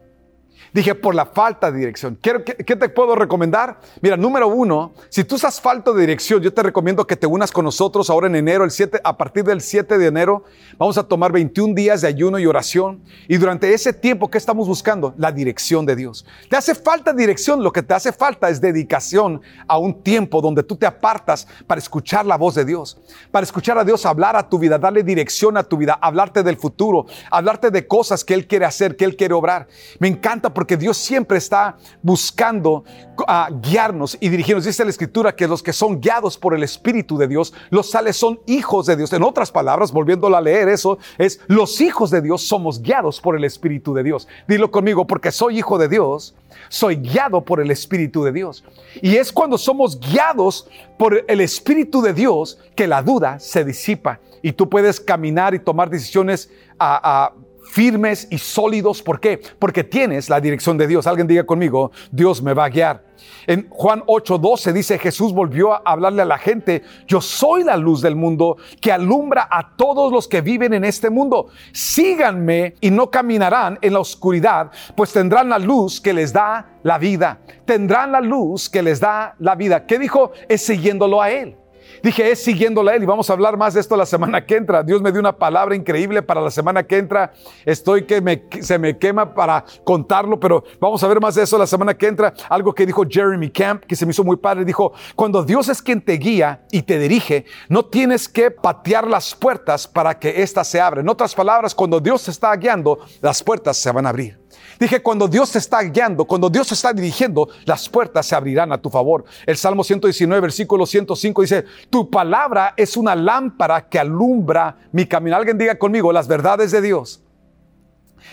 Dije, 0.75 0.93
por 0.93 1.15
la 1.15 1.25
falta 1.25 1.71
de 1.71 1.79
dirección. 1.79 2.19
¿Qué, 2.21 2.33
te 2.37 2.89
puedo 2.89 3.15
recomendar? 3.15 3.79
Mira, 4.01 4.17
número 4.17 4.49
uno, 4.49 4.91
si 5.07 5.23
tú 5.23 5.35
estás 5.35 5.61
falta 5.61 5.93
de 5.93 6.01
dirección, 6.01 6.43
yo 6.43 6.53
te 6.53 6.61
recomiendo 6.61 7.07
que 7.07 7.15
te 7.15 7.25
unas 7.25 7.53
con 7.53 7.63
nosotros 7.63 8.09
ahora 8.09 8.27
en 8.27 8.35
enero, 8.35 8.65
el 8.65 8.71
7, 8.71 8.99
a 9.01 9.15
partir 9.15 9.45
del 9.45 9.61
7 9.61 9.97
de 9.97 10.05
enero, 10.05 10.43
vamos 10.77 10.97
a 10.97 11.03
tomar 11.03 11.31
21 11.31 11.73
días 11.73 12.01
de 12.01 12.09
ayuno 12.09 12.39
y 12.39 12.45
oración. 12.45 13.01
Y 13.29 13.37
durante 13.37 13.73
ese 13.73 13.93
tiempo, 13.93 14.29
¿qué 14.29 14.37
estamos 14.37 14.67
buscando? 14.67 15.13
La 15.17 15.31
dirección 15.31 15.85
de 15.85 15.95
Dios. 15.95 16.25
¿Te 16.49 16.57
hace 16.57 16.75
falta 16.75 17.13
dirección? 17.13 17.63
Lo 17.63 17.71
que 17.71 17.81
te 17.81 17.93
hace 17.93 18.11
falta 18.11 18.49
es 18.49 18.59
dedicación 18.59 19.39
a 19.69 19.77
un 19.77 20.03
tiempo 20.03 20.41
donde 20.41 20.61
tú 20.61 20.75
te 20.75 20.85
apartas 20.85 21.47
para 21.67 21.79
escuchar 21.79 22.25
la 22.25 22.35
voz 22.35 22.53
de 22.53 22.65
Dios, 22.65 22.99
para 23.31 23.45
escuchar 23.45 23.77
a 23.77 23.85
Dios 23.85 24.05
hablar 24.05 24.35
a 24.35 24.49
tu 24.49 24.59
vida, 24.59 24.77
darle 24.77 25.03
dirección 25.03 25.55
a 25.55 25.63
tu 25.63 25.77
vida, 25.77 25.97
hablarte 26.01 26.43
del 26.43 26.57
futuro, 26.57 27.05
hablarte 27.31 27.71
de 27.71 27.87
cosas 27.87 28.25
que 28.25 28.33
Él 28.33 28.45
quiere 28.45 28.65
hacer, 28.65 28.97
que 28.97 29.05
Él 29.05 29.15
quiere 29.15 29.33
obrar. 29.33 29.69
Me 29.99 30.09
encanta 30.09 30.53
porque 30.53 30.64
porque 30.65 30.77
Dios 30.77 30.97
siempre 30.97 31.37
está 31.37 31.77
buscando 32.01 32.83
ah, 33.27 33.51
guiarnos 33.61 34.17
y 34.19 34.29
dirigirnos. 34.29 34.65
Dice 34.65 34.83
la 34.83 34.89
Escritura 34.89 35.35
que 35.35 35.47
los 35.47 35.61
que 35.61 35.71
son 35.71 36.01
guiados 36.01 36.39
por 36.39 36.55
el 36.55 36.63
Espíritu 36.63 37.19
de 37.19 37.27
Dios, 37.27 37.53
los 37.69 37.91
sales 37.91 38.17
son 38.17 38.39
hijos 38.47 38.87
de 38.87 38.95
Dios. 38.95 39.13
En 39.13 39.21
otras 39.21 39.51
palabras, 39.51 39.91
volviéndolo 39.91 40.35
a 40.35 40.41
leer 40.41 40.67
eso, 40.69 40.97
es 41.19 41.39
los 41.45 41.81
hijos 41.81 42.09
de 42.09 42.23
Dios 42.23 42.47
somos 42.47 42.81
guiados 42.81 43.21
por 43.21 43.35
el 43.35 43.43
Espíritu 43.43 43.93
de 43.93 44.01
Dios. 44.01 44.27
Dilo 44.47 44.71
conmigo, 44.71 45.05
porque 45.05 45.31
soy 45.31 45.59
hijo 45.59 45.77
de 45.77 45.87
Dios, 45.87 46.33
soy 46.69 46.95
guiado 46.95 47.41
por 47.41 47.59
el 47.59 47.69
Espíritu 47.69 48.23
de 48.23 48.31
Dios. 48.31 48.63
Y 49.03 49.17
es 49.17 49.31
cuando 49.31 49.59
somos 49.59 49.99
guiados 49.99 50.67
por 50.97 51.25
el 51.27 51.41
Espíritu 51.41 52.01
de 52.01 52.13
Dios 52.13 52.57
que 52.75 52.87
la 52.87 53.03
duda 53.03 53.37
se 53.37 53.63
disipa 53.63 54.19
y 54.41 54.51
tú 54.51 54.67
puedes 54.67 54.99
caminar 54.99 55.53
y 55.53 55.59
tomar 55.59 55.91
decisiones 55.91 56.49
a, 56.79 57.25
a 57.25 57.33
firmes 57.71 58.27
y 58.29 58.37
sólidos. 58.37 59.01
¿Por 59.01 59.19
qué? 59.19 59.41
Porque 59.59 59.83
tienes 59.83 60.29
la 60.29 60.39
dirección 60.39 60.77
de 60.77 60.87
Dios. 60.87 61.07
Alguien 61.07 61.27
diga 61.27 61.45
conmigo, 61.45 61.91
Dios 62.11 62.41
me 62.41 62.53
va 62.53 62.65
a 62.65 62.69
guiar. 62.69 63.03
En 63.47 63.69
Juan 63.69 64.03
8:12 64.07 64.73
dice, 64.73 64.97
Jesús 64.97 65.33
volvió 65.33 65.73
a 65.73 65.81
hablarle 65.85 66.21
a 66.21 66.25
la 66.25 66.37
gente, 66.37 66.83
yo 67.07 67.21
soy 67.21 67.63
la 67.63 67.77
luz 67.77 68.01
del 68.01 68.15
mundo 68.15 68.57
que 68.81 68.91
alumbra 68.91 69.47
a 69.49 69.75
todos 69.75 70.11
los 70.11 70.27
que 70.27 70.41
viven 70.41 70.73
en 70.73 70.83
este 70.83 71.09
mundo. 71.09 71.47
Síganme 71.71 72.75
y 72.81 72.91
no 72.91 73.09
caminarán 73.09 73.77
en 73.81 73.93
la 73.93 73.99
oscuridad, 73.99 74.71
pues 74.95 75.13
tendrán 75.13 75.49
la 75.49 75.59
luz 75.59 76.01
que 76.01 76.13
les 76.13 76.33
da 76.33 76.79
la 76.83 76.97
vida. 76.97 77.39
Tendrán 77.65 78.11
la 78.11 78.21
luz 78.21 78.69
que 78.69 78.81
les 78.81 78.99
da 78.99 79.35
la 79.39 79.55
vida. 79.55 79.85
¿Qué 79.85 79.99
dijo? 79.99 80.31
Es 80.49 80.61
siguiéndolo 80.65 81.21
a 81.21 81.31
Él. 81.31 81.57
Dije, 82.05 82.29
es 82.29 82.43
siguiéndole 82.43 82.91
a 82.91 82.95
Él 82.97 83.01
y 83.01 83.07
vamos 83.07 83.31
a 83.31 83.33
hablar 83.33 83.57
más 83.57 83.73
de 83.73 83.79
esto 83.79 83.97
la 83.97 84.05
semana 84.05 84.45
que 84.45 84.57
entra. 84.57 84.83
Dios 84.83 85.01
me 85.01 85.11
dio 85.11 85.19
una 85.19 85.35
palabra 85.35 85.75
increíble 85.75 86.21
para 86.21 86.39
la 86.39 86.51
semana 86.51 86.83
que 86.83 86.99
entra. 86.99 87.33
Estoy 87.65 88.05
que 88.05 88.43
se 88.61 88.77
me 88.77 88.99
quema 88.99 89.33
para 89.33 89.65
contarlo, 89.83 90.39
pero 90.39 90.63
vamos 90.79 91.03
a 91.03 91.07
ver 91.07 91.19
más 91.19 91.33
de 91.33 91.41
eso 91.41 91.57
la 91.57 91.65
semana 91.65 91.95
que 91.95 92.05
entra. 92.05 92.31
Algo 92.47 92.75
que 92.75 92.85
dijo 92.85 93.05
Jeremy 93.09 93.49
Camp, 93.49 93.85
que 93.85 93.95
se 93.95 94.05
me 94.05 94.11
hizo 94.11 94.23
muy 94.23 94.37
padre. 94.37 94.63
Dijo, 94.65 94.93
cuando 95.15 95.43
Dios 95.43 95.67
es 95.67 95.81
quien 95.81 95.99
te 95.99 96.13
guía 96.13 96.63
y 96.69 96.83
te 96.83 96.99
dirige, 96.99 97.45
no 97.69 97.85
tienes 97.85 98.29
que 98.29 98.51
patear 98.51 99.07
las 99.07 99.33
puertas 99.33 99.87
para 99.87 100.19
que 100.19 100.43
éstas 100.43 100.67
se 100.67 100.79
abran. 100.79 101.05
En 101.05 101.09
otras 101.09 101.33
palabras, 101.33 101.73
cuando 101.73 101.99
Dios 101.99 102.23
te 102.23 102.29
está 102.29 102.55
guiando, 102.55 102.99
las 103.19 103.41
puertas 103.41 103.77
se 103.77 103.91
van 103.91 104.05
a 104.05 104.09
abrir. 104.09 104.44
Dije, 104.79 105.01
cuando 105.01 105.27
Dios 105.27 105.51
te 105.51 105.59
está 105.59 105.81
guiando, 105.81 106.25
cuando 106.25 106.49
Dios 106.49 106.67
te 106.67 106.73
está 106.73 106.91
dirigiendo, 106.91 107.49
las 107.65 107.87
puertas 107.87 108.25
se 108.25 108.35
abrirán 108.35 108.71
a 108.71 108.77
tu 108.77 108.89
favor. 108.89 109.23
El 109.45 109.57
Salmo 109.57 109.83
119, 109.83 110.41
versículo 110.41 110.85
105 110.85 111.41
dice, 111.41 111.65
tu 111.89 112.09
palabra 112.09 112.73
es 112.75 112.97
una 112.97 113.15
lámpara 113.15 113.87
que 113.87 113.99
alumbra 113.99 114.77
mi 114.91 115.05
camino. 115.05 115.35
Alguien 115.35 115.57
diga 115.57 115.77
conmigo, 115.77 116.11
las 116.11 116.27
verdades 116.27 116.71
de 116.71 116.81
Dios 116.81 117.23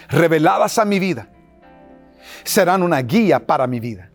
reveladas 0.09 0.79
a 0.79 0.85
mi 0.85 0.99
vida 0.99 1.31
serán 2.45 2.83
una 2.83 3.01
guía 3.03 3.47
para 3.47 3.67
mi 3.67 3.81
vida. 3.81 4.11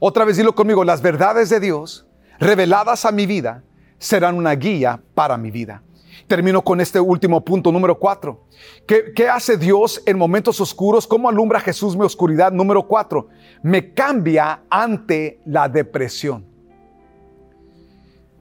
Otra 0.00 0.24
vez 0.24 0.36
dilo 0.36 0.54
conmigo, 0.54 0.84
las 0.84 1.02
verdades 1.02 1.50
de 1.50 1.60
Dios 1.60 2.06
reveladas 2.38 3.04
a 3.04 3.12
mi 3.12 3.26
vida 3.26 3.62
serán 3.98 4.36
una 4.36 4.52
guía 4.52 5.00
para 5.14 5.36
mi 5.36 5.50
vida. 5.50 5.82
Termino 6.26 6.62
con 6.62 6.80
este 6.80 6.98
último 6.98 7.44
punto, 7.44 7.70
número 7.70 7.98
cuatro. 7.98 8.46
¿Qué, 8.86 9.28
hace 9.28 9.56
Dios 9.58 10.02
en 10.06 10.16
momentos 10.16 10.60
oscuros? 10.60 11.06
¿Cómo 11.06 11.28
alumbra 11.28 11.60
Jesús 11.60 11.96
mi 11.96 12.04
oscuridad? 12.04 12.50
Número 12.50 12.86
cuatro, 12.86 13.28
me 13.62 13.92
cambia 13.92 14.62
ante 14.70 15.40
la 15.44 15.68
depresión. 15.68 16.46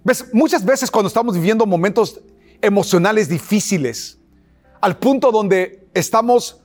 ¿Ves? 0.04 0.34
Muchas 0.34 0.64
veces 0.64 0.90
cuando 0.90 1.08
estamos 1.08 1.36
viviendo 1.36 1.66
momentos 1.66 2.22
emocionales 2.62 3.28
difíciles, 3.28 4.20
al 4.80 4.98
punto 4.98 5.32
donde 5.32 5.88
estamos 5.94 6.62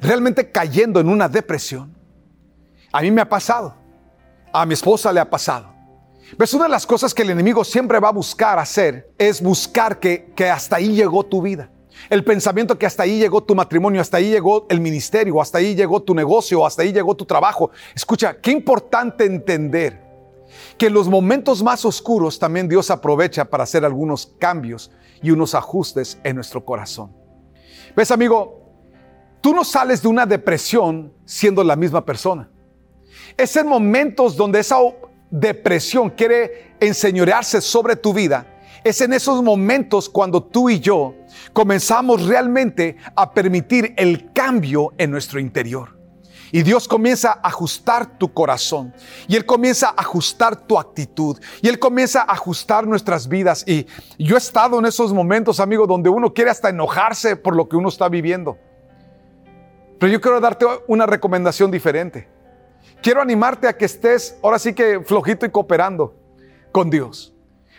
realmente 0.00 0.50
cayendo 0.50 0.98
en 0.98 1.08
una 1.08 1.28
depresión, 1.28 1.94
a 2.92 3.02
mí 3.02 3.10
me 3.10 3.20
ha 3.20 3.28
pasado, 3.28 3.74
a 4.52 4.66
mi 4.66 4.74
esposa 4.74 5.12
le 5.12 5.20
ha 5.20 5.30
pasado. 5.30 5.79
¿Ves? 6.38 6.54
Una 6.54 6.64
de 6.64 6.70
las 6.70 6.86
cosas 6.86 7.12
que 7.12 7.22
el 7.22 7.30
enemigo 7.30 7.64
siempre 7.64 7.98
va 7.98 8.08
a 8.08 8.12
buscar 8.12 8.58
hacer 8.58 9.10
es 9.18 9.42
buscar 9.42 9.98
que, 9.98 10.32
que 10.34 10.48
hasta 10.48 10.76
ahí 10.76 10.94
llegó 10.94 11.24
tu 11.24 11.42
vida. 11.42 11.70
El 12.08 12.24
pensamiento 12.24 12.78
que 12.78 12.86
hasta 12.86 13.02
ahí 13.02 13.18
llegó 13.18 13.42
tu 13.42 13.54
matrimonio, 13.54 14.00
hasta 14.00 14.16
ahí 14.16 14.30
llegó 14.30 14.66
el 14.70 14.80
ministerio, 14.80 15.40
hasta 15.40 15.58
ahí 15.58 15.74
llegó 15.74 16.02
tu 16.02 16.14
negocio, 16.14 16.64
hasta 16.64 16.82
ahí 16.82 16.92
llegó 16.92 17.14
tu 17.14 17.24
trabajo. 17.24 17.70
Escucha, 17.94 18.40
qué 18.40 18.52
importante 18.52 19.24
entender 19.24 20.08
que 20.78 20.86
en 20.86 20.94
los 20.94 21.08
momentos 21.08 21.62
más 21.62 21.84
oscuros 21.84 22.38
también 22.38 22.68
Dios 22.68 22.90
aprovecha 22.90 23.44
para 23.44 23.64
hacer 23.64 23.84
algunos 23.84 24.34
cambios 24.38 24.90
y 25.22 25.30
unos 25.30 25.54
ajustes 25.54 26.18
en 26.24 26.36
nuestro 26.36 26.64
corazón. 26.64 27.14
¿Ves, 27.94 28.10
amigo? 28.10 28.60
Tú 29.40 29.54
no 29.54 29.64
sales 29.64 30.02
de 30.02 30.08
una 30.08 30.26
depresión 30.26 31.12
siendo 31.24 31.64
la 31.64 31.76
misma 31.76 32.04
persona. 32.04 32.50
Es 33.36 33.56
en 33.56 33.66
momentos 33.66 34.36
donde 34.36 34.60
esa 34.60 34.76
depresión 35.30 36.10
quiere 36.10 36.74
enseñorearse 36.80 37.60
sobre 37.60 37.96
tu 37.96 38.12
vida, 38.12 38.46
es 38.84 39.00
en 39.00 39.12
esos 39.12 39.42
momentos 39.42 40.08
cuando 40.08 40.42
tú 40.42 40.70
y 40.70 40.80
yo 40.80 41.14
comenzamos 41.52 42.26
realmente 42.26 42.96
a 43.14 43.32
permitir 43.32 43.94
el 43.96 44.32
cambio 44.32 44.92
en 44.98 45.10
nuestro 45.10 45.38
interior. 45.38 46.00
Y 46.52 46.62
Dios 46.62 46.88
comienza 46.88 47.32
a 47.42 47.48
ajustar 47.48 48.18
tu 48.18 48.32
corazón. 48.32 48.92
Y 49.28 49.36
Él 49.36 49.46
comienza 49.46 49.88
a 49.90 50.00
ajustar 50.00 50.56
tu 50.56 50.78
actitud. 50.78 51.38
Y 51.62 51.68
Él 51.68 51.78
comienza 51.78 52.22
a 52.22 52.32
ajustar 52.32 52.88
nuestras 52.88 53.28
vidas. 53.28 53.62
Y 53.68 53.86
yo 54.18 54.34
he 54.34 54.38
estado 54.38 54.78
en 54.80 54.86
esos 54.86 55.12
momentos, 55.12 55.60
amigo, 55.60 55.86
donde 55.86 56.10
uno 56.10 56.34
quiere 56.34 56.50
hasta 56.50 56.70
enojarse 56.70 57.36
por 57.36 57.54
lo 57.54 57.68
que 57.68 57.76
uno 57.76 57.88
está 57.88 58.08
viviendo. 58.08 58.58
Pero 60.00 60.12
yo 60.12 60.20
quiero 60.20 60.40
darte 60.40 60.66
una 60.88 61.06
recomendación 61.06 61.70
diferente. 61.70 62.28
Quiero 63.02 63.22
animarte 63.22 63.66
a 63.66 63.76
que 63.76 63.86
estés 63.86 64.36
ahora 64.42 64.58
sí 64.58 64.74
que 64.74 65.00
flojito 65.00 65.46
y 65.46 65.50
cooperando 65.50 66.14
con 66.70 66.90
Dios. 66.90 67.32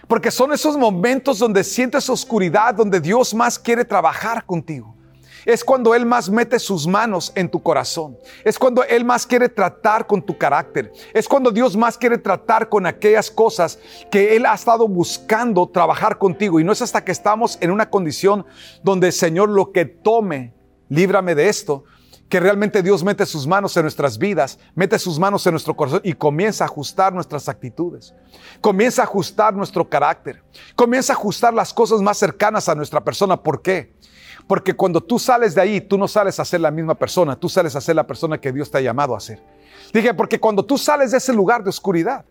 Porque 0.08 0.32
son 0.32 0.52
esos 0.52 0.76
momentos 0.76 1.38
donde 1.38 1.64
sientes 1.64 2.10
oscuridad, 2.10 2.74
donde 2.74 3.00
Dios 3.00 3.34
más 3.34 3.60
quiere 3.60 3.86
trabajar 3.86 4.46
contigo. 4.46 4.96
Es 5.46 5.64
cuando 5.64 5.94
Él 5.96 6.06
más 6.06 6.30
mete 6.30 6.60
sus 6.60 6.88
manos 6.88 7.32
en 7.36 7.50
tu 7.50 7.62
corazón. 7.62 8.18
Es 8.44 8.58
cuando 8.58 8.84
Él 8.84 9.06
más 9.06 9.26
quiere 9.26 9.48
tratar 9.48 10.06
con 10.08 10.24
tu 10.24 10.38
carácter. 10.38 10.92
Es 11.14 11.28
cuando 11.28 11.52
Dios 11.52 11.78
más 11.78 11.98
quiere 11.98 12.18
tratar 12.18 12.68
con 12.68 12.86
aquellas 12.86 13.30
cosas 13.30 13.80
que 14.12 14.36
Él 14.36 14.46
ha 14.46 14.54
estado 14.54 14.88
buscando 14.88 15.68
trabajar 15.70 16.18
contigo. 16.18 16.60
Y 16.60 16.64
no 16.64 16.72
es 16.72 16.82
hasta 16.82 17.04
que 17.04 17.12
estamos 17.12 17.58
en 17.62 17.72
una 17.72 17.90
condición 17.90 18.46
donde, 18.84 19.12
Señor, 19.12 19.50
lo 19.50 19.72
que 19.72 19.86
tome, 19.86 20.54
líbrame 20.90 21.36
de 21.36 21.50
esto, 21.50 21.86
que 22.32 22.40
realmente 22.40 22.82
Dios 22.82 23.04
mete 23.04 23.26
sus 23.26 23.46
manos 23.46 23.76
en 23.76 23.84
nuestras 23.84 24.18
vidas, 24.18 24.58
mete 24.74 24.98
sus 24.98 25.20
manos 25.20 25.46
en 25.46 25.52
nuestro 25.52 25.76
corazón 25.76 26.00
y 26.02 26.14
comienza 26.14 26.64
a 26.64 26.68
ajustar 26.68 27.12
nuestras 27.12 27.50
actitudes, 27.50 28.16
comienza 28.62 29.02
a 29.02 29.06
ajustar 29.06 29.54
nuestro 29.54 29.90
carácter, 29.90 30.42
comienza 30.78 31.12
a 31.12 31.18
ajustar 31.18 31.54
las 31.54 31.74
cosas 31.74 32.02
más 32.02 32.18
cercanas 32.18 32.70
a 32.70 32.74
nuestra 32.74 33.04
persona. 33.04 33.36
¿Por 33.36 33.62
qué? 33.62 33.94
Porque 34.48 34.74
cuando 34.74 35.02
tú 35.02 35.20
sales 35.20 35.56
de 35.56 35.62
ahí, 35.62 35.82
tú 35.82 35.98
no 35.98 36.08
sales 36.08 36.40
a 36.40 36.46
ser 36.46 36.62
la 36.62 36.72
misma 36.72 36.96
persona, 36.96 37.36
tú 37.36 37.50
sales 37.50 37.76
a 37.76 37.82
ser 37.82 37.98
la 37.98 38.08
persona 38.08 38.40
que 38.40 38.54
Dios 38.54 38.72
te 38.72 38.78
ha 38.78 38.82
llamado 38.82 39.14
a 39.14 39.20
ser. 39.20 39.44
Dije, 39.94 40.14
porque 40.14 40.40
cuando 40.40 40.64
tú 40.64 40.78
sales 40.78 41.12
de 41.12 41.18
ese 41.18 41.34
lugar 41.34 41.66
de 41.66 41.70
oscuridad, 41.70 42.24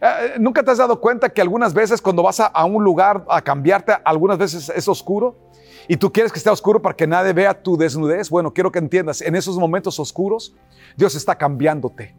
eh, 0.00 0.06
eh, 0.06 0.34
¿nunca 0.38 0.62
te 0.62 0.70
has 0.70 0.78
dado 0.78 1.00
cuenta 1.00 1.28
que 1.28 1.40
algunas 1.40 1.74
veces 1.74 2.00
cuando 2.00 2.22
vas 2.22 2.38
a, 2.38 2.46
a 2.46 2.64
un 2.66 2.84
lugar 2.84 3.24
a 3.28 3.42
cambiarte, 3.42 3.96
algunas 4.04 4.38
veces 4.38 4.68
es 4.72 4.86
oscuro? 4.86 5.50
Y 5.90 5.96
tú 5.96 6.12
quieres 6.12 6.30
que 6.30 6.38
esté 6.38 6.48
oscuro 6.48 6.80
para 6.80 6.94
que 6.94 7.04
nadie 7.04 7.32
vea 7.32 7.52
tu 7.52 7.76
desnudez, 7.76 8.30
bueno, 8.30 8.54
quiero 8.54 8.70
que 8.70 8.78
entiendas, 8.78 9.20
en 9.22 9.34
esos 9.34 9.58
momentos 9.58 9.98
oscuros, 9.98 10.54
Dios 10.96 11.16
está 11.16 11.36
cambiándote. 11.36 12.14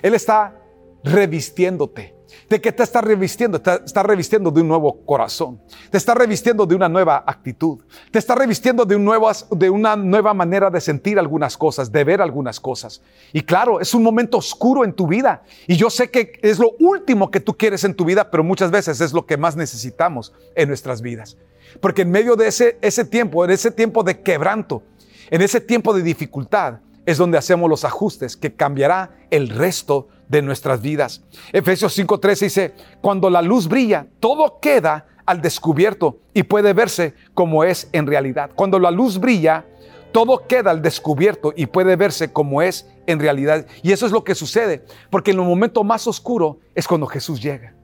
Él 0.00 0.14
está 0.14 0.58
revistiéndote. 1.04 2.16
¿De 2.48 2.62
qué 2.62 2.72
te 2.72 2.82
está 2.82 3.02
revistiendo? 3.02 3.60
Te 3.60 3.72
está 3.84 4.02
revistiendo 4.02 4.50
de 4.50 4.62
un 4.62 4.68
nuevo 4.68 5.04
corazón. 5.04 5.60
Te 5.90 5.98
está 5.98 6.14
revistiendo 6.14 6.64
de 6.64 6.74
una 6.74 6.88
nueva 6.88 7.22
actitud. 7.26 7.84
Te 8.10 8.18
está 8.18 8.34
revistiendo 8.34 8.86
de, 8.86 8.96
un 8.96 9.04
nuevas, 9.04 9.46
de 9.50 9.68
una 9.68 9.96
nueva 9.96 10.32
manera 10.32 10.70
de 10.70 10.80
sentir 10.80 11.18
algunas 11.18 11.58
cosas, 11.58 11.92
de 11.92 12.02
ver 12.04 12.22
algunas 12.22 12.58
cosas. 12.58 13.02
Y 13.34 13.42
claro, 13.42 13.82
es 13.82 13.92
un 13.92 14.02
momento 14.02 14.38
oscuro 14.38 14.82
en 14.82 14.94
tu 14.94 15.06
vida. 15.06 15.42
Y 15.66 15.76
yo 15.76 15.90
sé 15.90 16.10
que 16.10 16.32
es 16.40 16.58
lo 16.58 16.70
último 16.80 17.30
que 17.30 17.40
tú 17.40 17.54
quieres 17.54 17.84
en 17.84 17.92
tu 17.92 18.06
vida, 18.06 18.30
pero 18.30 18.42
muchas 18.42 18.70
veces 18.70 18.98
es 19.02 19.12
lo 19.12 19.26
que 19.26 19.36
más 19.36 19.56
necesitamos 19.56 20.32
en 20.54 20.68
nuestras 20.68 21.02
vidas. 21.02 21.36
Porque 21.80 22.02
en 22.02 22.10
medio 22.10 22.36
de 22.36 22.48
ese, 22.48 22.78
ese 22.80 23.04
tiempo, 23.04 23.44
en 23.44 23.50
ese 23.50 23.70
tiempo 23.70 24.02
de 24.02 24.20
quebranto, 24.20 24.82
en 25.30 25.42
ese 25.42 25.60
tiempo 25.60 25.94
de 25.94 26.02
dificultad, 26.02 26.80
es 27.06 27.18
donde 27.18 27.38
hacemos 27.38 27.68
los 27.68 27.84
ajustes 27.84 28.36
que 28.36 28.52
cambiará 28.52 29.10
el 29.30 29.48
resto 29.48 30.08
de 30.28 30.42
nuestras 30.42 30.80
vidas. 30.80 31.22
Efesios 31.52 31.98
5:13 31.98 32.40
dice, 32.40 32.74
cuando 33.00 33.30
la 33.30 33.42
luz 33.42 33.68
brilla, 33.68 34.06
todo 34.20 34.60
queda 34.60 35.06
al 35.26 35.40
descubierto 35.40 36.18
y 36.34 36.42
puede 36.44 36.72
verse 36.72 37.14
como 37.34 37.64
es 37.64 37.88
en 37.92 38.06
realidad. 38.06 38.50
Cuando 38.54 38.78
la 38.78 38.90
luz 38.90 39.18
brilla, 39.18 39.64
todo 40.12 40.46
queda 40.46 40.70
al 40.70 40.82
descubierto 40.82 41.52
y 41.56 41.66
puede 41.66 41.96
verse 41.96 42.32
como 42.32 42.62
es 42.62 42.86
en 43.06 43.20
realidad. 43.20 43.66
Y 43.82 43.92
eso 43.92 44.06
es 44.06 44.12
lo 44.12 44.24
que 44.24 44.34
sucede, 44.34 44.84
porque 45.10 45.30
en 45.30 45.38
el 45.38 45.46
momento 45.46 45.84
más 45.84 46.06
oscuro 46.06 46.58
es 46.74 46.86
cuando 46.86 47.06
Jesús 47.06 47.40
llega. 47.40 47.74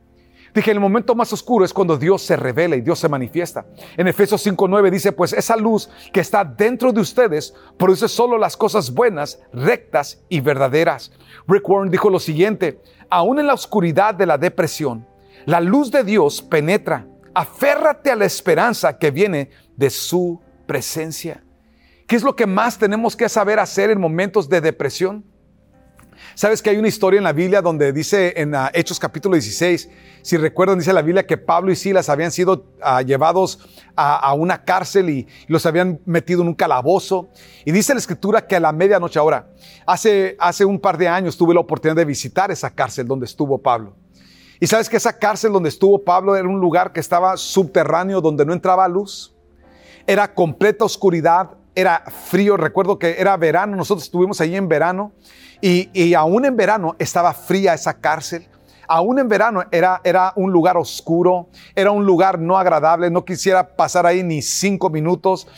Dije, 0.56 0.70
el 0.70 0.80
momento 0.80 1.14
más 1.14 1.30
oscuro 1.34 1.66
es 1.66 1.74
cuando 1.74 1.98
Dios 1.98 2.22
se 2.22 2.34
revela 2.34 2.76
y 2.76 2.80
Dios 2.80 2.98
se 2.98 3.10
manifiesta. 3.10 3.66
En 3.94 4.08
Efesios 4.08 4.46
5.9 4.46 4.90
dice, 4.90 5.12
pues 5.12 5.34
esa 5.34 5.54
luz 5.54 5.90
que 6.14 6.20
está 6.20 6.46
dentro 6.46 6.94
de 6.94 7.02
ustedes 7.02 7.52
produce 7.76 8.08
solo 8.08 8.38
las 8.38 8.56
cosas 8.56 8.94
buenas, 8.94 9.38
rectas 9.52 10.22
y 10.30 10.40
verdaderas. 10.40 11.12
Rick 11.46 11.68
Warren 11.68 11.90
dijo 11.90 12.08
lo 12.08 12.18
siguiente, 12.18 12.80
aún 13.10 13.38
en 13.38 13.48
la 13.48 13.52
oscuridad 13.52 14.14
de 14.14 14.24
la 14.24 14.38
depresión, 14.38 15.06
la 15.44 15.60
luz 15.60 15.90
de 15.90 16.04
Dios 16.04 16.40
penetra. 16.40 17.06
Aférrate 17.34 18.10
a 18.10 18.16
la 18.16 18.24
esperanza 18.24 18.96
que 18.96 19.10
viene 19.10 19.50
de 19.76 19.90
su 19.90 20.40
presencia. 20.66 21.44
¿Qué 22.06 22.16
es 22.16 22.22
lo 22.22 22.34
que 22.34 22.46
más 22.46 22.78
tenemos 22.78 23.14
que 23.14 23.28
saber 23.28 23.58
hacer 23.58 23.90
en 23.90 24.00
momentos 24.00 24.48
de 24.48 24.62
depresión? 24.62 25.22
Sabes 26.36 26.60
que 26.60 26.68
hay 26.68 26.76
una 26.76 26.88
historia 26.88 27.16
en 27.16 27.24
la 27.24 27.32
Biblia 27.32 27.62
donde 27.62 27.94
dice 27.94 28.34
en 28.36 28.54
ah, 28.54 28.70
Hechos 28.74 29.00
capítulo 29.00 29.36
16, 29.36 29.88
si 30.20 30.36
recuerdan, 30.36 30.78
dice 30.78 30.92
la 30.92 31.00
Biblia 31.00 31.26
que 31.26 31.38
Pablo 31.38 31.72
y 31.72 31.76
Silas 31.76 32.10
habían 32.10 32.30
sido 32.30 32.66
ah, 32.82 33.00
llevados 33.00 33.58
a, 33.96 34.34
una 34.34 34.62
cárcel 34.62 35.08
y, 35.08 35.26
los 35.46 35.64
habían 35.64 35.98
metido 36.04 36.42
en 36.42 36.48
un 36.48 36.54
calabozo. 36.54 37.30
Y 37.64 37.72
dice 37.72 37.94
la 37.94 38.00
escritura 38.00 38.46
que 38.46 38.54
a 38.54 38.60
la 38.60 38.70
medianoche 38.72 39.18
ahora, 39.18 39.48
hace, 39.86 40.36
hace 40.38 40.66
un 40.66 40.78
par 40.78 40.98
de 40.98 41.08
años 41.08 41.38
tuve 41.38 41.54
la 41.54 41.60
oportunidad 41.60 41.96
de 41.96 42.04
visitar 42.04 42.50
esa 42.50 42.68
cárcel 42.68 43.08
donde 43.08 43.24
estuvo 43.24 43.56
Pablo. 43.56 43.96
Y 44.60 44.66
sabes 44.66 44.90
que 44.90 44.98
esa 44.98 45.18
cárcel 45.18 45.52
donde 45.52 45.70
estuvo 45.70 46.04
Pablo 46.04 46.36
era 46.36 46.46
un 46.46 46.60
lugar 46.60 46.92
que 46.92 47.00
estaba 47.00 47.38
subterráneo, 47.38 48.20
donde 48.20 48.44
no 48.44 48.52
entraba 48.52 48.86
luz. 48.88 49.34
Era 50.06 50.34
completa 50.34 50.84
oscuridad, 50.84 51.52
era 51.76 52.02
frío. 52.28 52.56
Recuerdo 52.56 52.98
que 52.98 53.20
era 53.20 53.36
verano, 53.36 53.76
nosotros 53.76 54.04
estuvimos 54.04 54.40
allí 54.40 54.56
en 54.56 54.66
verano 54.66 55.12
y, 55.60 56.14
aún 56.14 56.44
en 56.44 56.56
verano 56.56 56.96
estaba 56.98 57.32
fría 57.32 57.74
esa 57.74 58.00
cárcel. 58.00 58.48
aún 58.88 59.18
en 59.18 59.28
verano 59.28 59.64
era, 59.72 60.00
era 60.04 60.32
un 60.36 60.52
lugar 60.52 60.76
oscuro, 60.76 61.48
era 61.74 61.90
un 61.90 62.06
lugar 62.06 62.38
no 62.38 62.56
agradable, 62.56 63.10
no 63.10 63.24
quisiera 63.24 63.76
pasar 63.76 64.06
ahí 64.06 64.22
ni 64.22 64.42
cinco 64.42 64.90
minutos, 64.90 65.48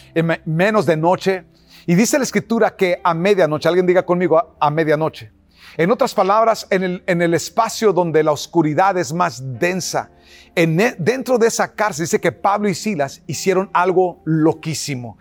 menos 0.45 0.87
de 0.87 0.97
noche. 0.97 1.45
Y 1.87 1.95
dice 1.95 2.19
la 2.19 2.25
escritura 2.25 2.75
que 2.77 3.01
a 3.03 3.15
medianoche, 3.15 3.69
alguien 3.69 3.87
diga 3.87 4.05
conmigo, 4.05 4.57
a, 4.59 4.71
medianoche. 4.71 5.33
En 5.77 5.91
otras 5.91 6.15
palabras, 6.15 6.67
en 6.71 6.83
el, 6.83 7.05
en 7.07 7.23
el, 7.23 7.35
espacio 7.35 7.93
donde 7.93 8.23
la 8.23 8.33
oscuridad 8.33 8.99
es 8.99 9.13
más 9.13 9.59
densa, 9.59 10.11
en, 10.55 10.81
e, 10.81 10.97
dentro 10.99 11.39
de 11.39 11.47
esa 11.47 11.73
cárcel 11.75 12.05
dice 12.05 12.21
que 12.21 12.33
Pablo 12.33 12.69
y 12.69 12.75
Silas 12.75 13.23
hicieron 13.27 13.71
algo 13.73 14.21
loquísimo. 14.25 15.19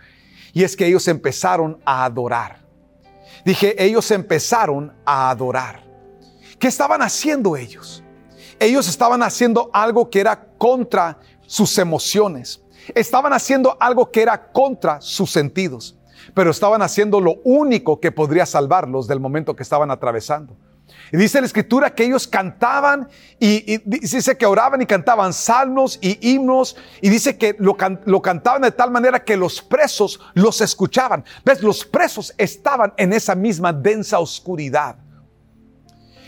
Y 0.57 0.63
es 0.63 0.75
que 0.75 0.87
ellos 0.87 1.07
empezaron 1.07 1.79
a 1.85 2.03
adorar. 2.03 2.65
Dije, 3.45 3.75
ellos 3.77 4.09
empezaron 4.09 4.91
a 5.05 5.29
adorar. 5.29 5.83
¿Qué 6.57 6.67
estaban 6.67 7.03
haciendo 7.03 7.55
ellos? 7.55 8.03
Ellos 8.59 8.89
estaban 8.89 9.21
haciendo 9.21 9.69
algo 9.71 10.09
que 10.09 10.19
era 10.19 10.47
contra 10.57 11.19
sus 11.45 11.77
emociones. 11.77 12.63
Estaban 12.95 13.33
haciendo 13.33 13.77
algo 13.79 14.09
que 14.09 14.23
era 14.23 14.51
contra 14.51 14.99
sus 14.99 15.29
sentidos. 15.29 15.95
Pero 16.33 16.49
estaban 16.49 16.81
haciendo 16.81 17.21
lo 17.21 17.35
único 17.43 17.99
que 17.99 18.11
podría 18.11 18.47
salvarlos 18.47 19.07
del 19.07 19.19
momento 19.19 19.55
que 19.55 19.61
estaban 19.61 19.91
atravesando. 19.91 20.57
Y 21.11 21.17
dice 21.17 21.39
la 21.39 21.47
escritura 21.47 21.93
que 21.93 22.03
ellos 22.03 22.27
cantaban 22.27 23.07
y, 23.39 23.77
dice 23.85 24.37
que 24.37 24.45
oraban 24.45 24.81
y 24.81 24.85
cantaban 24.85 25.33
salmos 25.33 25.97
y 26.01 26.17
himnos 26.33 26.75
y 27.01 27.09
dice 27.09 27.37
que 27.37 27.55
lo, 27.59 27.77
lo, 28.05 28.21
cantaban 28.21 28.61
de 28.61 28.71
tal 28.71 28.91
manera 28.91 29.23
que 29.23 29.37
los 29.37 29.61
presos 29.61 30.19
los 30.33 30.61
escuchaban. 30.61 31.23
¿Ves? 31.45 31.61
Los 31.61 31.85
presos 31.85 32.33
estaban 32.37 32.93
en 32.97 33.13
esa 33.13 33.35
misma 33.35 33.71
densa 33.71 34.19
oscuridad. 34.19 34.97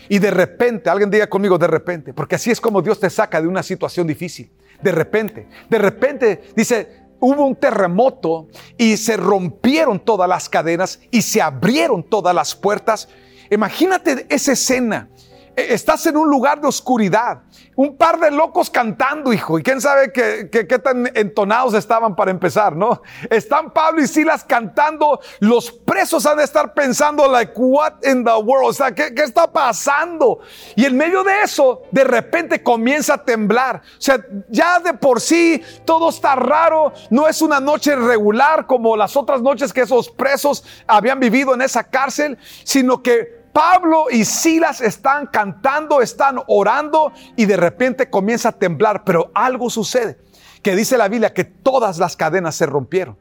Y 0.08 0.18
de 0.18 0.30
repente, 0.30 0.90
alguien 0.90 1.10
diga 1.10 1.28
conmigo 1.28 1.56
de 1.56 1.68
repente, 1.68 2.12
porque 2.12 2.34
así 2.34 2.50
es 2.50 2.60
como 2.60 2.82
Dios 2.82 2.98
te 2.98 3.08
saca 3.08 3.40
de 3.40 3.46
una 3.46 3.62
situación 3.62 4.06
difícil. 4.06 4.50
De 4.82 4.92
repente, 4.92 5.46
de 5.68 5.78
repente, 5.78 6.42
dice, 6.56 7.00
hubo 7.20 7.46
un 7.46 7.54
terremoto 7.54 8.48
y 8.76 8.96
se 8.96 9.16
rompieron 9.16 10.00
todas 10.00 10.28
las 10.28 10.48
cadenas 10.48 10.98
y 11.10 11.22
se 11.22 11.40
abrieron 11.40 12.02
todas 12.02 12.34
las 12.34 12.56
puertas 12.56 13.08
Imagínate 13.50 14.26
esa 14.28 14.52
escena. 14.52 15.08
E, 15.56 15.74
estás 15.74 16.06
en 16.06 16.16
un 16.16 16.30
lugar 16.30 16.60
de 16.60 16.68
oscuridad, 16.68 17.42
un 17.74 17.96
par 17.96 18.20
de 18.20 18.30
locos 18.30 18.70
cantando, 18.70 19.32
hijo, 19.32 19.58
y 19.58 19.62
quién 19.62 19.80
sabe 19.80 20.12
qué, 20.12 20.64
tan 20.78 21.10
entonados 21.14 21.74
estaban 21.74 22.14
para 22.14 22.30
empezar, 22.30 22.76
¿no? 22.76 23.02
Están 23.28 23.72
Pablo 23.72 24.02
y 24.02 24.06
Silas 24.06 24.44
cantando, 24.44 25.20
los 25.40 25.72
presos 25.72 26.24
han 26.26 26.38
de 26.38 26.44
estar 26.44 26.72
pensando, 26.74 27.30
like, 27.30 27.52
what 27.56 27.94
in 28.04 28.24
the 28.24 28.30
world, 28.30 28.70
o 28.70 28.72
sea, 28.72 28.94
¿qué, 28.94 29.14
¿qué 29.14 29.22
está 29.22 29.50
pasando? 29.50 30.40
Y 30.76 30.84
en 30.84 30.96
medio 30.96 31.24
de 31.24 31.42
eso, 31.42 31.82
de 31.90 32.04
repente 32.04 32.62
comienza 32.62 33.14
a 33.14 33.24
temblar, 33.24 33.76
o 33.76 34.00
sea, 34.00 34.24
ya 34.48 34.78
de 34.78 34.94
por 34.94 35.20
sí 35.20 35.62
todo 35.84 36.10
está 36.10 36.36
raro, 36.36 36.92
no 37.10 37.26
es 37.26 37.42
una 37.42 37.60
noche 37.60 37.96
regular 37.96 38.66
como 38.66 38.96
las 38.96 39.16
otras 39.16 39.42
noches 39.42 39.72
que 39.72 39.80
esos 39.80 40.10
presos 40.10 40.64
habían 40.86 41.18
vivido 41.18 41.54
en 41.54 41.62
esa 41.62 41.82
cárcel, 41.84 42.38
sino 42.64 43.02
que 43.02 43.39
Pablo 43.52 44.06
y 44.10 44.24
Silas 44.24 44.80
están 44.80 45.26
cantando, 45.26 46.00
están 46.00 46.40
orando 46.46 47.12
y 47.36 47.46
de 47.46 47.56
repente 47.56 48.08
comienza 48.10 48.50
a 48.50 48.52
temblar, 48.52 49.04
pero 49.04 49.30
algo 49.34 49.70
sucede, 49.70 50.18
que 50.62 50.76
dice 50.76 50.96
la 50.96 51.08
Biblia 51.08 51.34
que 51.34 51.44
todas 51.44 51.98
las 51.98 52.16
cadenas 52.16 52.54
se 52.54 52.66
rompieron, 52.66 53.16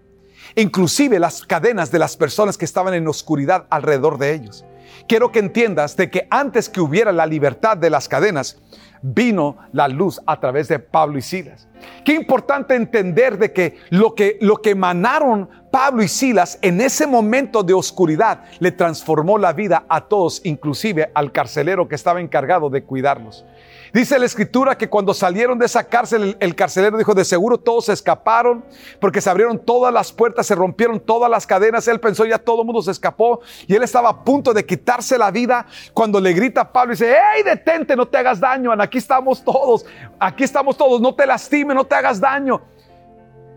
inclusive 0.55 1.19
las 1.19 1.45
cadenas 1.45 1.91
de 1.91 1.99
las 1.99 2.15
personas 2.17 2.57
que 2.57 2.65
estaban 2.65 2.93
en 2.93 3.07
oscuridad 3.07 3.65
alrededor 3.69 4.17
de 4.17 4.33
ellos. 4.33 4.65
Quiero 5.07 5.31
que 5.31 5.39
entiendas 5.39 5.95
de 5.95 6.09
que 6.09 6.27
antes 6.29 6.69
que 6.69 6.81
hubiera 6.81 7.11
la 7.11 7.25
libertad 7.25 7.77
de 7.77 7.89
las 7.89 8.07
cadenas, 8.07 8.59
vino 9.01 9.57
la 9.71 9.87
luz 9.87 10.19
a 10.25 10.39
través 10.39 10.67
de 10.67 10.79
Pablo 10.79 11.17
y 11.17 11.21
Silas. 11.21 11.67
Qué 12.03 12.13
importante 12.13 12.75
entender 12.75 13.37
de 13.37 13.53
que 13.53 13.77
lo 13.89 14.13
que, 14.15 14.37
lo 14.41 14.57
que 14.57 14.71
emanaron 14.71 15.49
Pablo 15.71 16.01
y 16.01 16.07
Silas 16.07 16.57
en 16.61 16.81
ese 16.81 17.05
momento 17.05 17.63
de 17.63 17.73
oscuridad 17.73 18.43
le 18.59 18.71
transformó 18.71 19.37
la 19.37 19.53
vida 19.53 19.85
a 19.87 20.01
todos, 20.01 20.41
inclusive 20.43 21.11
al 21.13 21.31
carcelero 21.31 21.87
que 21.87 21.95
estaba 21.95 22.19
encargado 22.19 22.69
de 22.69 22.83
cuidarlos. 22.83 23.45
Dice 23.93 24.19
la 24.19 24.25
escritura 24.25 24.77
que 24.77 24.89
cuando 24.89 25.13
salieron 25.13 25.57
de 25.57 25.65
esa 25.65 25.83
cárcel, 25.83 26.37
el, 26.39 26.55
carcelero 26.55 26.97
dijo, 26.97 27.13
de 27.13 27.25
seguro 27.25 27.57
todos 27.57 27.89
escaparon, 27.89 28.63
porque 28.99 29.21
se 29.21 29.29
abrieron 29.29 29.57
todas 29.57 29.93
las 29.93 30.11
puertas, 30.11 30.45
se 30.45 30.55
rompieron 30.55 30.99
todas 30.99 31.29
las 31.29 31.47
cadenas. 31.47 31.87
Él 31.87 31.99
pensó, 31.99 32.25
ya 32.25 32.37
todo 32.37 32.61
el 32.61 32.65
mundo 32.65 32.81
se 32.81 32.91
escapó. 32.91 33.41
Y 33.67 33.75
él 33.75 33.83
estaba 33.83 34.09
a 34.09 34.23
punto 34.23 34.53
de 34.53 34.65
quitarse 34.65 35.17
la 35.17 35.31
vida 35.31 35.65
cuando 35.93 36.19
le 36.19 36.33
grita 36.33 36.61
a 36.61 36.71
Pablo 36.71 36.93
y 36.93 36.95
dice, 36.95 37.15
hey, 37.15 37.43
detente, 37.43 37.95
no 37.95 38.07
te 38.07 38.17
hagas 38.17 38.39
daño, 38.39 38.71
aquí 38.79 38.97
estamos 38.97 39.43
todos, 39.43 39.85
aquí 40.19 40.43
estamos 40.43 40.77
todos, 40.77 41.01
no 41.01 41.15
te 41.15 41.25
lastime, 41.25 41.73
no 41.73 41.85
te 41.85 41.95
hagas 41.95 42.19
daño. 42.19 42.61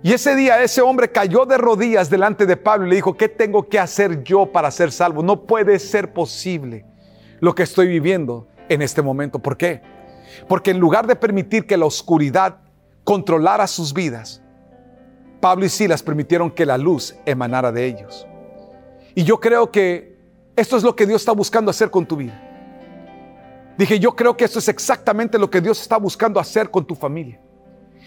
Y 0.03 0.13
ese 0.13 0.35
día 0.35 0.63
ese 0.63 0.83
hombre 0.83 1.13
cayó 1.13 1.47
de 1.47 1.59
rodillas 1.59 2.11
delante 2.11 2.45
de 2.45 2.57
Pablo 2.57 2.87
y 2.87 2.91
le 2.91 2.97
dijo, 2.97 3.17
¿qué 3.17 3.29
tengo 3.29 3.69
que 3.69 3.79
hacer 3.79 4.25
yo 4.25 4.47
para 4.47 4.71
ser 4.71 4.91
salvo? 4.91 5.23
No 5.23 5.43
puede 5.43 5.79
ser 5.79 6.13
posible 6.13 6.85
lo 7.39 7.55
que 7.55 7.63
estoy 7.63 7.87
viviendo 7.87 8.49
en 8.69 8.83
este 8.83 9.01
momento. 9.01 9.39
¿Por 9.39 9.57
qué? 9.57 9.81
Porque 10.49 10.71
en 10.71 10.79
lugar 10.79 11.07
de 11.07 11.17
permitir 11.17 11.67
que 11.67 11.77
la 11.77 11.87
oscuridad 11.87 12.59
controlara 13.05 13.67
sus 13.67 13.93
vidas, 13.93 14.43
Pablo 15.41 15.65
y 15.65 15.69
Silas 15.69 16.03
permitieron 16.03 16.51
que 16.51 16.65
la 16.65 16.79
luz 16.79 17.17
emanara 17.27 17.73
de 17.73 17.87
ellos. 17.87 18.27
Y 19.15 19.25
yo 19.25 19.41
creo 19.41 19.71
que 19.71 20.17
esto 20.55 20.77
es 20.77 20.83
lo 20.83 20.95
que 20.95 21.07
Dios 21.07 21.23
está 21.23 21.33
buscando 21.33 21.71
hacer 21.71 21.91
con 21.91 22.07
tu 22.07 22.17
vida. 22.17 22.41
Dije, 23.77 23.99
yo 23.99 24.15
creo 24.15 24.37
que 24.37 24.45
esto 24.45 24.59
es 24.59 24.69
exactamente 24.69 25.39
lo 25.39 25.51
que 25.51 25.61
Dios 25.61 25.81
está 25.81 25.97
buscando 25.97 26.39
hacer 26.39 26.71
con 26.71 26.85
tu 26.85 26.95
familia. 26.95 27.41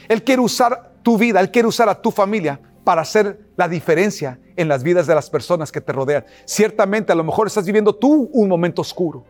Él 0.08 0.24
quiere 0.24 0.42
usar 0.42 0.94
tu 1.02 1.18
vida, 1.18 1.40
Él 1.40 1.52
quiere 1.52 1.68
usar 1.68 1.90
a 1.90 2.00
tu 2.00 2.12
familia 2.12 2.60
para 2.84 3.02
hacer 3.02 3.40
la 3.58 3.68
diferencia 3.68 4.40
en 4.56 4.68
las 4.68 4.84
vidas 4.84 5.08
de 5.08 5.16
las 5.16 5.30
personas 5.30 5.72
que 5.72 5.82
te 5.82 5.92
rodean. 5.92 6.24
Ciertamente 6.46 7.12
a 7.12 7.16
lo 7.16 7.24
mejor 7.24 7.48
estás 7.48 7.66
viviendo 7.66 7.94
tú 7.94 8.30
un 8.32 8.48
momento 8.48 8.82
oscuro. 8.82 9.26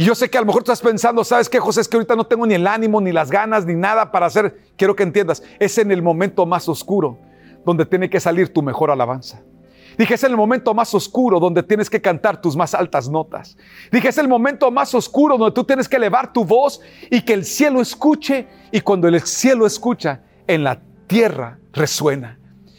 Y 0.00 0.04
yo 0.04 0.14
sé 0.14 0.30
que 0.30 0.38
a 0.38 0.40
lo 0.40 0.46
mejor 0.46 0.62
estás 0.62 0.80
pensando, 0.80 1.22
¿sabes 1.24 1.50
qué, 1.50 1.60
José? 1.60 1.82
Es 1.82 1.86
que 1.86 1.98
ahorita 1.98 2.16
no 2.16 2.24
tengo 2.24 2.46
ni 2.46 2.54
el 2.54 2.66
ánimo, 2.66 3.02
ni 3.02 3.12
las 3.12 3.30
ganas, 3.30 3.66
ni 3.66 3.74
nada 3.74 4.10
para 4.10 4.24
hacer. 4.24 4.56
Quiero 4.78 4.96
que 4.96 5.02
entiendas, 5.02 5.42
es 5.58 5.76
en 5.76 5.90
el 5.90 6.00
momento 6.00 6.46
más 6.46 6.70
oscuro 6.70 7.18
donde 7.66 7.84
tiene 7.84 8.08
que 8.08 8.18
salir 8.18 8.50
tu 8.50 8.62
mejor 8.62 8.90
alabanza. 8.90 9.42
Dije, 9.98 10.14
es 10.14 10.24
el 10.24 10.38
momento 10.38 10.72
más 10.72 10.94
oscuro 10.94 11.38
donde 11.38 11.62
tienes 11.62 11.90
que 11.90 12.00
cantar 12.00 12.40
tus 12.40 12.56
más 12.56 12.72
altas 12.72 13.10
notas. 13.10 13.58
Dije, 13.92 14.08
es 14.08 14.16
el 14.16 14.26
momento 14.26 14.70
más 14.70 14.94
oscuro 14.94 15.36
donde 15.36 15.54
tú 15.54 15.64
tienes 15.64 15.86
que 15.86 15.96
elevar 15.96 16.32
tu 16.32 16.46
voz 16.46 16.80
y 17.10 17.20
que 17.20 17.34
el 17.34 17.44
cielo 17.44 17.82
escuche. 17.82 18.48
Y 18.72 18.80
cuando 18.80 19.06
el 19.06 19.20
cielo 19.20 19.66
escucha, 19.66 20.22
en 20.46 20.64
la 20.64 20.80
tierra 21.08 21.58
resuena. 21.74 22.38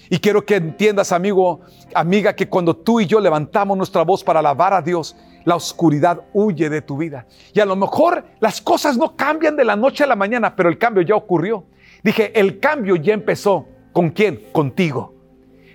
Y 0.09 0.17
quiero 0.17 0.43
que 0.43 0.55
entiendas, 0.55 1.11
amigo, 1.11 1.61
amiga, 1.93 2.35
que 2.35 2.49
cuando 2.49 2.75
tú 2.75 2.99
y 2.99 3.05
yo 3.05 3.19
levantamos 3.19 3.77
nuestra 3.77 4.01
voz 4.01 4.23
para 4.23 4.39
alabar 4.39 4.73
a 4.73 4.81
Dios, 4.81 5.15
la 5.45 5.55
oscuridad 5.55 6.21
huye 6.33 6.69
de 6.69 6.81
tu 6.81 6.97
vida. 6.97 7.25
Y 7.53 7.59
a 7.59 7.65
lo 7.65 7.75
mejor 7.75 8.25
las 8.39 8.61
cosas 8.61 8.97
no 8.97 9.15
cambian 9.15 9.55
de 9.55 9.65
la 9.65 9.75
noche 9.75 10.03
a 10.03 10.07
la 10.07 10.15
mañana, 10.15 10.55
pero 10.55 10.69
el 10.69 10.77
cambio 10.77 11.03
ya 11.03 11.15
ocurrió. 11.15 11.65
Dije, 12.03 12.37
el 12.39 12.59
cambio 12.59 12.95
ya 12.95 13.13
empezó. 13.13 13.67
¿Con 13.91 14.09
quién? 14.09 14.47
Contigo. 14.51 15.13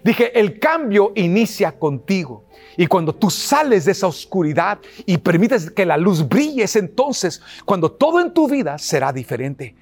Dije, 0.02 0.38
el 0.38 0.59
cambio 0.59 1.12
inicia 1.14 1.72
contigo. 1.72 2.44
Y 2.76 2.87
cuando 2.87 3.14
tú 3.14 3.29
sales 3.31 3.85
de 3.85 3.92
esa 3.92 4.07
oscuridad 4.07 4.79
y 5.05 5.18
permites 5.18 5.70
que 5.70 5.85
la 5.85 5.96
luz 5.96 6.26
brille, 6.29 6.62
es 6.62 6.76
entonces 6.76 7.42
cuando 7.64 7.90
todo 7.90 8.20
en 8.20 8.33
tu 8.33 8.48
vida 8.48 8.79
será 8.79 9.12
diferente. 9.12 9.74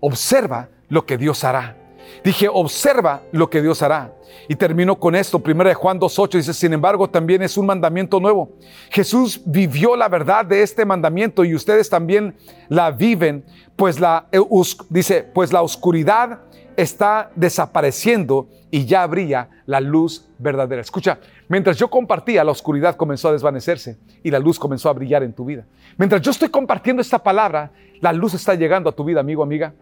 Observa 0.00 0.68
lo 0.88 1.04
que 1.04 1.18
Dios 1.18 1.42
hará. 1.44 1.76
Dije, 2.22 2.48
observa 2.50 3.22
lo 3.32 3.50
que 3.50 3.60
Dios 3.60 3.82
hará. 3.82 4.14
Y 4.48 4.56
termino 4.56 4.98
con 4.98 5.14
esto. 5.14 5.38
Primero 5.38 5.68
de 5.68 5.74
Juan 5.74 6.00
2.8 6.00 6.36
dice, 6.36 6.54
sin 6.54 6.72
embargo, 6.72 7.08
también 7.08 7.42
es 7.42 7.56
un 7.56 7.66
mandamiento 7.66 8.20
nuevo. 8.20 8.50
Jesús 8.90 9.40
vivió 9.44 9.96
la 9.96 10.08
verdad 10.08 10.44
de 10.44 10.62
este 10.62 10.84
mandamiento 10.84 11.44
y 11.44 11.54
ustedes 11.54 11.88
también 11.88 12.34
la 12.68 12.90
viven, 12.90 13.44
pues 13.76 14.00
la, 14.00 14.26
eh, 14.32 14.40
dice, 14.88 15.22
pues 15.22 15.52
la 15.52 15.62
oscuridad 15.62 16.40
está 16.76 17.30
desapareciendo 17.36 18.48
y 18.70 18.86
ya 18.86 19.06
brilla 19.06 19.48
la 19.66 19.80
luz 19.80 20.26
verdadera. 20.38 20.82
Escucha, 20.82 21.18
mientras 21.48 21.76
yo 21.76 21.88
compartía, 21.88 22.42
la 22.42 22.50
oscuridad 22.50 22.96
comenzó 22.96 23.28
a 23.28 23.32
desvanecerse 23.32 23.98
y 24.22 24.30
la 24.30 24.38
luz 24.38 24.58
comenzó 24.58 24.88
a 24.88 24.92
brillar 24.92 25.22
en 25.22 25.32
tu 25.32 25.44
vida. 25.44 25.64
Mientras 25.96 26.20
yo 26.20 26.32
estoy 26.32 26.48
compartiendo 26.48 27.00
esta 27.00 27.22
palabra, 27.22 27.70
la 28.00 28.12
luz 28.12 28.34
está 28.34 28.54
llegando 28.54 28.90
a 28.90 28.92
tu 28.92 29.04
vida, 29.04 29.20
amigo, 29.20 29.42
amiga 29.42 29.72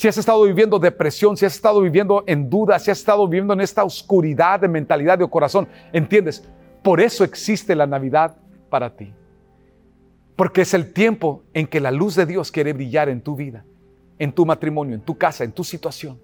si 0.00 0.08
has 0.08 0.16
estado 0.16 0.44
viviendo 0.44 0.78
depresión, 0.78 1.36
si 1.36 1.44
has 1.44 1.54
estado 1.54 1.78
viviendo 1.82 2.24
en 2.26 2.48
duda, 2.48 2.78
si 2.78 2.90
has 2.90 2.96
estado 2.96 3.28
viviendo 3.28 3.52
en 3.52 3.60
esta 3.60 3.84
oscuridad 3.84 4.58
de 4.58 4.66
mentalidad 4.66 5.18
de 5.18 5.28
corazón, 5.28 5.68
entiendes, 5.92 6.42
por 6.82 7.02
eso 7.02 7.22
existe 7.22 7.74
la 7.74 7.86
Navidad 7.86 8.34
para 8.70 8.96
ti. 8.96 9.12
Porque 10.36 10.62
es 10.62 10.72
el 10.72 10.94
tiempo 10.94 11.42
en 11.52 11.66
que 11.66 11.80
la 11.80 11.90
luz 11.90 12.14
de 12.14 12.24
Dios 12.24 12.50
quiere 12.50 12.72
brillar 12.72 13.10
en 13.10 13.20
tu 13.20 13.36
vida, 13.36 13.66
en 14.18 14.32
tu 14.32 14.46
matrimonio, 14.46 14.94
en 14.94 15.02
tu 15.02 15.18
casa, 15.18 15.44
en 15.44 15.52
tu 15.52 15.64
situación. 15.64 16.18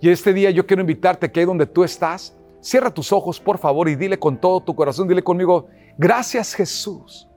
Y 0.00 0.08
este 0.08 0.32
día 0.32 0.50
yo 0.50 0.66
quiero 0.66 0.80
invitarte 0.80 1.30
que 1.30 1.40
ahí 1.40 1.44
donde 1.44 1.66
tú 1.66 1.84
estás, 1.84 2.34
cierra 2.62 2.88
tus 2.88 3.12
ojos 3.12 3.38
por 3.38 3.58
favor 3.58 3.90
y 3.90 3.96
dile 3.96 4.18
con 4.18 4.40
todo 4.40 4.62
tu 4.62 4.74
corazón, 4.74 5.06
dile 5.06 5.22
conmigo, 5.22 5.68
gracias 5.98 6.54
Jesús 6.54 7.28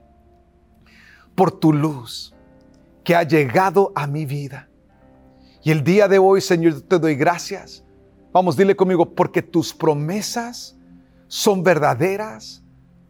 por 1.34 1.50
tu 1.52 1.74
luz. 1.74 2.34
que 3.04 3.14
ha 3.16 3.24
llegado 3.24 3.92
a 3.96 4.06
mi 4.06 4.24
vida. 4.24 4.70
Y 5.62 5.70
el 5.70 5.84
día 5.84 6.08
de 6.08 6.18
hoy, 6.18 6.40
Señor, 6.40 6.80
te 6.82 6.98
doy 6.98 7.14
gracias. 7.14 7.84
Vamos, 8.32 8.56
dile 8.56 8.74
conmigo, 8.74 9.14
porque 9.14 9.42
tus 9.42 9.72
promesas 9.72 10.76
son 11.28 11.62
verdaderas 11.62 12.62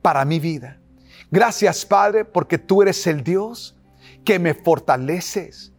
para 0.02 0.24
mi 0.24 0.38
vida. 0.38 0.78
Gracias, 1.30 1.86
Padre, 1.86 2.24
porque 2.24 2.58
tú 2.58 2.82
eres 2.82 3.06
el 3.06 3.24
Dios 3.24 3.76
que 4.24 4.38
me 4.38 4.52
fortaleces. 4.52 5.72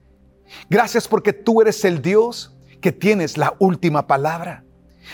Gracias 0.70 1.08
porque 1.08 1.34
tú 1.34 1.62
eres 1.62 1.86
el 1.86 2.02
Dios 2.02 2.58
que 2.82 2.92
tienes 2.92 3.38
la 3.38 3.54
última 3.60 4.08
palabra. 4.08 4.64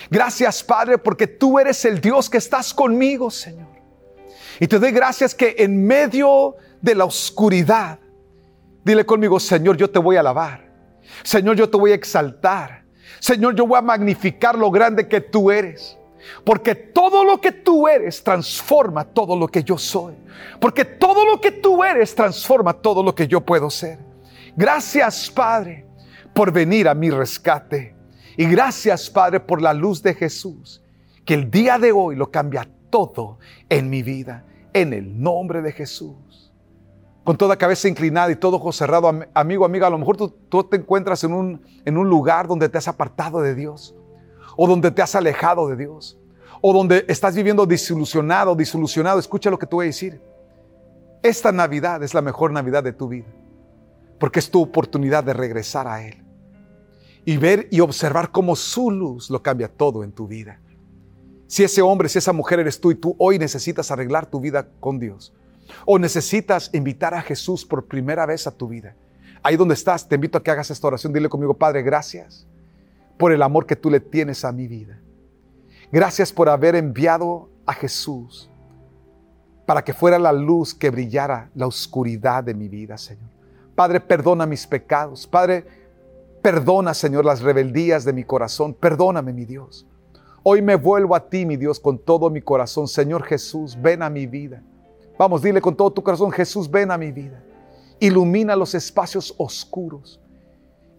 Gracias, 0.09 0.63
Padre, 0.63 0.97
porque 0.97 1.27
tú 1.27 1.59
eres 1.59 1.83
el 1.83 1.99
Dios 1.99 2.29
que 2.29 2.37
estás 2.37 2.73
conmigo, 2.73 3.29
Señor. 3.29 3.67
Y 4.59 4.67
te 4.67 4.79
doy 4.79 4.91
gracias 4.91 5.35
que 5.35 5.55
en 5.57 5.85
medio 5.85 6.55
de 6.81 6.95
la 6.95 7.05
oscuridad, 7.05 7.99
dile 8.83 9.05
conmigo, 9.05 9.39
Señor, 9.39 9.77
yo 9.77 9.89
te 9.89 9.99
voy 9.99 10.15
a 10.15 10.21
alabar. 10.21 10.68
Señor, 11.23 11.55
yo 11.55 11.69
te 11.69 11.77
voy 11.77 11.91
a 11.91 11.95
exaltar. 11.95 12.83
Señor, 13.19 13.55
yo 13.55 13.67
voy 13.67 13.77
a 13.77 13.81
magnificar 13.81 14.57
lo 14.57 14.71
grande 14.71 15.07
que 15.07 15.21
tú 15.21 15.51
eres. 15.51 15.97
Porque 16.43 16.75
todo 16.75 17.23
lo 17.23 17.39
que 17.39 17.51
tú 17.51 17.87
eres 17.87 18.23
transforma 18.23 19.03
todo 19.03 19.35
lo 19.35 19.47
que 19.47 19.63
yo 19.63 19.77
soy. 19.77 20.15
Porque 20.59 20.85
todo 20.85 21.25
lo 21.25 21.39
que 21.41 21.51
tú 21.51 21.83
eres 21.83 22.13
transforma 22.13 22.73
todo 22.73 23.03
lo 23.03 23.15
que 23.15 23.27
yo 23.27 23.41
puedo 23.41 23.69
ser. 23.69 23.99
Gracias, 24.55 25.29
Padre, 25.29 25.85
por 26.33 26.51
venir 26.51 26.87
a 26.87 26.93
mi 26.93 27.09
rescate. 27.09 27.95
Y 28.37 28.45
gracias, 28.45 29.09
Padre, 29.09 29.39
por 29.39 29.61
la 29.61 29.73
luz 29.73 30.01
de 30.01 30.13
Jesús, 30.13 30.81
que 31.25 31.33
el 31.33 31.51
día 31.51 31.77
de 31.77 31.91
hoy 31.91 32.15
lo 32.15 32.31
cambia 32.31 32.67
todo 32.89 33.39
en 33.69 33.89
mi 33.89 34.03
vida. 34.03 34.45
En 34.71 34.93
el 34.93 35.21
nombre 35.21 35.61
de 35.61 35.71
Jesús. 35.71 36.15
Con 37.29 37.37
toda 37.37 37.57
cabeza 37.57 37.87
inclinada 37.87 38.31
y 38.31 38.35
todo 38.35 38.55
ojo 38.55 38.71
cerrado, 38.71 39.07
amigo, 39.35 39.63
amiga, 39.63 39.85
a 39.85 39.91
lo 39.91 39.99
mejor 39.99 40.17
tú, 40.17 40.63
te 40.63 40.77
encuentras 40.77 41.23
en 41.23 41.31
un, 41.31 41.61
en 41.85 41.95
un 41.95 42.09
lugar 42.09 42.47
donde 42.47 42.69
te 42.69 42.79
has 42.79 42.87
apartado 42.87 43.39
de 43.39 43.53
Dios 43.53 43.93
o 44.57 44.67
donde 44.67 44.89
te 44.89 45.03
has 45.03 45.13
alejado 45.13 45.67
de 45.67 45.75
Dios 45.75 46.17
o 46.59 46.73
donde 46.73 47.05
estás 47.07 47.35
viviendo 47.35 47.67
desilusionado, 47.67 48.55
disolucionado, 48.55 49.19
escucha 49.19 49.51
lo 49.51 49.59
que 49.59 49.67
te 49.67 49.75
voy 49.75 49.85
a 49.85 49.89
decir. 49.89 50.19
Esta 51.21 51.51
Navidad 51.51 52.01
es 52.01 52.15
la 52.15 52.23
mejor 52.23 52.51
Navidad 52.51 52.83
de 52.83 52.93
tu 52.93 53.07
vida, 53.07 53.27
porque 54.19 54.39
es 54.39 54.49
tu 54.49 54.63
oportunidad 54.63 55.23
de 55.23 55.33
regresar 55.33 55.87
a 55.87 56.03
Él 56.03 56.25
y 57.25 57.37
ver 57.37 57.67
y 57.69 57.79
observar 57.81 58.31
cómo 58.31 58.55
su 58.55 58.89
luz 58.89 59.29
lo 59.29 59.43
cambia 59.43 59.67
todo 59.67 60.03
en 60.03 60.13
tu 60.13 60.27
vida. 60.27 60.59
Si 61.45 61.63
ese 61.63 61.83
hombre, 61.83 62.09
si 62.09 62.17
esa 62.17 62.33
mujer 62.33 62.59
eres 62.59 62.81
tú 62.81 62.89
y 62.89 62.95
tú 62.95 63.15
hoy 63.19 63.37
necesitas 63.37 63.91
arreglar 63.91 64.25
tu 64.25 64.39
vida 64.39 64.67
con 64.79 64.97
Dios, 64.97 65.31
o 65.85 65.99
necesitas 65.99 66.69
invitar 66.73 67.13
a 67.13 67.21
Jesús 67.21 67.65
por 67.65 67.85
primera 67.85 68.25
vez 68.25 68.47
a 68.47 68.51
tu 68.51 68.67
vida, 68.67 68.95
ahí 69.43 69.55
donde 69.57 69.73
estás, 69.73 70.07
te 70.07 70.15
invito 70.15 70.37
a 70.37 70.43
que 70.43 70.51
hagas 70.51 70.71
esta 70.71 70.87
oración. 70.87 71.13
Dile 71.13 71.29
conmigo, 71.29 71.53
Padre, 71.53 71.81
gracias 71.81 72.47
por 73.17 73.31
el 73.31 73.41
amor 73.41 73.65
que 73.65 73.75
tú 73.75 73.89
le 73.89 73.99
tienes 73.99 74.45
a 74.45 74.51
mi 74.51 74.67
vida. 74.67 74.99
Gracias 75.91 76.31
por 76.31 76.49
haber 76.49 76.75
enviado 76.75 77.49
a 77.65 77.73
Jesús 77.73 78.49
para 79.65 79.83
que 79.83 79.93
fuera 79.93 80.17
la 80.17 80.33
luz 80.33 80.73
que 80.73 80.89
brillara 80.89 81.51
la 81.53 81.67
oscuridad 81.67 82.43
de 82.43 82.55
mi 82.55 82.67
vida, 82.67 82.97
Señor. 82.97 83.29
Padre, 83.75 83.99
perdona 83.99 84.45
mis 84.45 84.65
pecados. 84.65 85.27
Padre, 85.27 85.63
perdona, 86.41 86.93
Señor, 86.93 87.23
las 87.23 87.41
rebeldías 87.41 88.03
de 88.03 88.13
mi 88.13 88.23
corazón. 88.23 88.73
Perdóname, 88.73 89.31
mi 89.31 89.45
Dios. 89.45 89.85
Hoy 90.41 90.61
me 90.61 90.75
vuelvo 90.75 91.15
a 91.15 91.29
ti, 91.29 91.45
mi 91.45 91.55
Dios, 91.55 91.79
con 91.79 91.99
todo 91.99 92.29
mi 92.29 92.41
corazón. 92.41 92.87
Señor 92.87 93.23
Jesús, 93.23 93.77
ven 93.79 94.01
a 94.01 94.09
mi 94.09 94.25
vida. 94.25 94.63
Vamos, 95.19 95.41
dile 95.41 95.59
con 95.59 95.75
todo 95.75 95.91
tu 95.91 96.01
corazón, 96.01 96.31
Jesús, 96.31 96.71
ven 96.71 96.91
a 96.91 96.97
mi 96.97 97.11
vida. 97.11 97.43
Ilumina 97.99 98.55
los 98.55 98.73
espacios 98.73 99.35
oscuros. 99.37 100.17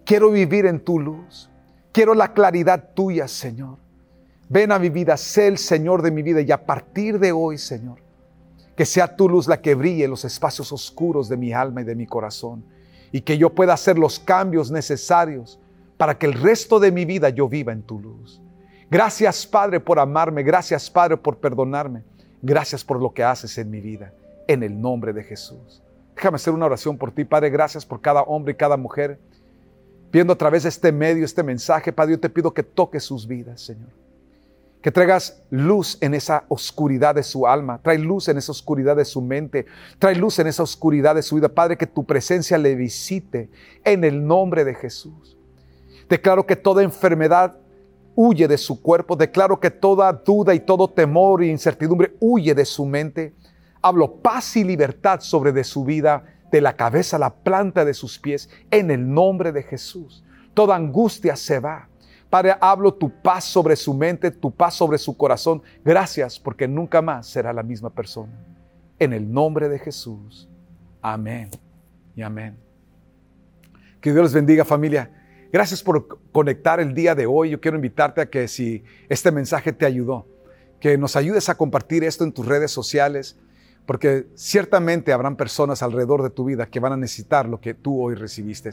Quiero 0.05 0.31
vivir 0.31 0.67
en 0.67 0.79
tu 0.79 1.01
luz. 1.01 1.49
Quiero 1.91 2.13
la 2.13 2.35
claridad 2.35 2.91
tuya, 2.93 3.27
Señor. 3.27 3.79
Ven 4.47 4.73
a 4.73 4.79
mi 4.79 4.91
vida, 4.91 5.17
sé 5.17 5.47
el 5.47 5.57
Señor 5.57 6.03
de 6.03 6.11
mi 6.11 6.23
vida 6.23 6.43
y 6.43 6.53
a 6.53 6.67
partir 6.67 7.19
de 7.19 7.33
hoy, 7.33 7.57
Señor, 7.57 8.03
que 8.77 8.85
sea 8.85 9.17
tu 9.17 9.27
luz 9.27 9.49
la 9.49 9.63
que 9.63 9.75
brille 9.75 10.05
en 10.05 10.11
los 10.11 10.27
espacios 10.27 10.71
oscuros 10.71 11.31
de 11.31 11.39
mi 11.39 11.55
alma 11.55 11.81
y 11.81 11.85
de 11.85 11.95
mi 11.95 12.07
corazón 12.07 12.63
y 13.13 13.23
que 13.23 13.39
yo 13.39 13.55
pueda 13.55 13.73
hacer 13.73 13.99
los 13.99 14.19
cambios 14.19 14.71
necesarios 14.71 15.59
para 15.97 16.19
que 16.19 16.27
el 16.27 16.35
resto 16.35 16.79
de 16.79 16.93
mi 16.93 17.07
vida 17.07 17.31
yo 17.31 17.49
viva 17.49 17.73
en 17.73 17.83
tu 17.83 17.99
luz. 17.99 18.43
Gracias 18.91 19.47
Padre 19.47 19.81
por 19.81 19.99
amarme, 19.99 20.43
gracias 20.43 20.91
Padre 20.91 21.17
por 21.17 21.39
perdonarme, 21.39 22.03
gracias 22.43 22.85
por 22.85 23.01
lo 23.01 23.13
que 23.13 23.25
haces 23.25 23.57
en 23.59 23.71
mi 23.71 23.81
vida, 23.81 24.13
en 24.47 24.63
el 24.63 24.81
nombre 24.81 25.13
de 25.13 25.25
Jesús. 25.25 25.83
Déjame 26.15 26.37
hacer 26.37 26.53
una 26.53 26.67
oración 26.67 26.99
por 26.99 27.13
ti, 27.13 27.25
Padre, 27.25 27.51
gracias 27.51 27.87
por 27.87 28.01
cada 28.01 28.23
hombre 28.23 28.53
y 28.53 28.57
cada 28.57 28.77
mujer. 28.77 29.19
Viendo 30.13 30.33
a 30.33 30.37
través 30.37 30.65
de 30.65 30.69
este 30.69 30.93
medio, 30.93 31.25
este 31.25 31.43
mensaje, 31.43 31.93
Padre, 31.93 32.13
yo 32.13 32.21
te 32.21 32.29
pido 32.29 32.53
que 32.53 32.63
toques 32.63 33.05
sus 33.05 33.27
vidas, 33.27 33.61
Señor 33.61 34.01
que 34.83 34.91
traigas 34.91 35.43
luz 35.51 35.99
en 36.01 36.15
esa 36.15 36.45
oscuridad 36.49 37.15
de 37.15 37.23
su 37.23 37.47
alma, 37.47 37.81
trae 37.83 37.99
luz 37.99 38.29
en 38.29 38.39
esa 38.39 38.53
oscuridad 38.53 38.97
de 38.97 39.05
su 39.05 39.21
mente, 39.21 39.67
trae 39.99 40.15
luz 40.15 40.39
en 40.39 40.47
esa 40.47 40.63
oscuridad 40.63 41.15
de 41.15 41.23
su 41.23 41.37
vida. 41.37 41.51
Padre, 41.51 41.77
que 41.77 41.87
tu 41.87 42.05
presencia 42.05 42.57
le 42.57 42.75
visite 42.75 43.51
en 43.85 44.05
el 44.05 44.27
nombre 44.27 44.65
de 44.65 44.75
Jesús. 44.75 45.37
Declaro 46.09 46.47
que 46.47 46.57
toda 46.57 46.83
enfermedad 46.83 47.59
huye 48.15 48.49
de 48.49 48.59
su 48.59 48.83
cuerpo, 48.83 49.17
declaro 49.17 49.61
que 49.61 49.71
toda 49.71 50.13
duda 50.13 50.55
y 50.55 50.61
todo 50.61 50.89
temor 50.89 51.43
e 51.43 51.49
incertidumbre 51.49 52.17
huye 52.21 52.55
de 52.55 52.65
su 52.65 52.85
mente. 52.85 53.35
Hablo 53.83 54.17
paz 54.17 54.57
y 54.57 54.65
libertad 54.65 55.21
sobre 55.21 55.53
de 55.53 55.65
su 55.65 55.85
vida, 55.85 56.25
de 56.51 56.61
la 56.61 56.77
cabeza 56.77 57.17
a 57.17 57.21
la 57.21 57.35
planta 57.35 57.85
de 57.85 57.95
sus 57.95 58.19
pies, 58.19 58.51
en 58.71 58.91
el 58.91 59.13
nombre 59.13 59.53
de 59.53 59.63
Jesús. 59.63 60.25
Toda 60.55 60.77
angustia 60.77 61.37
se 61.37 61.61
va 61.61 61.91
Padre, 62.31 62.55
hablo 62.61 62.95
tu 62.95 63.11
paz 63.11 63.45
sobre 63.45 63.75
su 63.75 63.93
mente, 63.93 64.31
tu 64.31 64.53
paz 64.53 64.75
sobre 64.75 64.99
su 64.99 65.17
corazón. 65.17 65.61
Gracias 65.85 66.39
porque 66.39 66.69
nunca 66.69 67.03
más 67.03 67.27
será 67.27 67.53
la 67.53 67.65
misma 67.65 67.91
persona. 67.91 68.33
En 69.01 69.13
el 69.13 69.31
nombre 69.31 69.69
de 69.69 69.81
Jesús. 69.81 70.49
Amén 71.03 71.51
y 72.15 72.23
amén. 72.23 72.57
Que 74.01 74.13
Dios 74.13 74.23
les 74.23 74.33
bendiga 74.33 74.65
familia. 74.65 75.11
Gracias 75.53 75.83
por 75.83 76.21
conectar 76.31 76.79
el 76.79 76.95
día 76.95 77.17
de 77.17 77.27
hoy. 77.27 77.51
Yo 77.51 77.61
quiero 77.61 77.77
invitarte 77.77 78.21
a 78.21 78.31
que 78.31 78.47
si 78.47 78.85
este 79.09 79.33
mensaje 79.33 79.73
te 79.73 79.85
ayudó, 79.85 80.27
que 80.79 80.97
nos 80.97 81.17
ayudes 81.17 81.49
a 81.49 81.57
compartir 81.57 82.05
esto 82.05 82.23
en 82.23 82.33
tus 82.33 82.47
redes 82.47 82.71
sociales, 82.71 83.37
porque 83.85 84.29
ciertamente 84.37 85.13
habrán 85.13 85.37
personas 85.37 85.83
alrededor 85.83 86.23
de 86.23 86.31
tu 86.31 86.45
vida 86.45 86.67
que 86.67 86.79
van 86.79 86.93
a 86.93 86.97
necesitar 86.97 87.49
lo 87.49 87.61
que 87.61 87.75
tú 87.75 88.01
hoy 88.01 88.15
recibiste. 88.15 88.71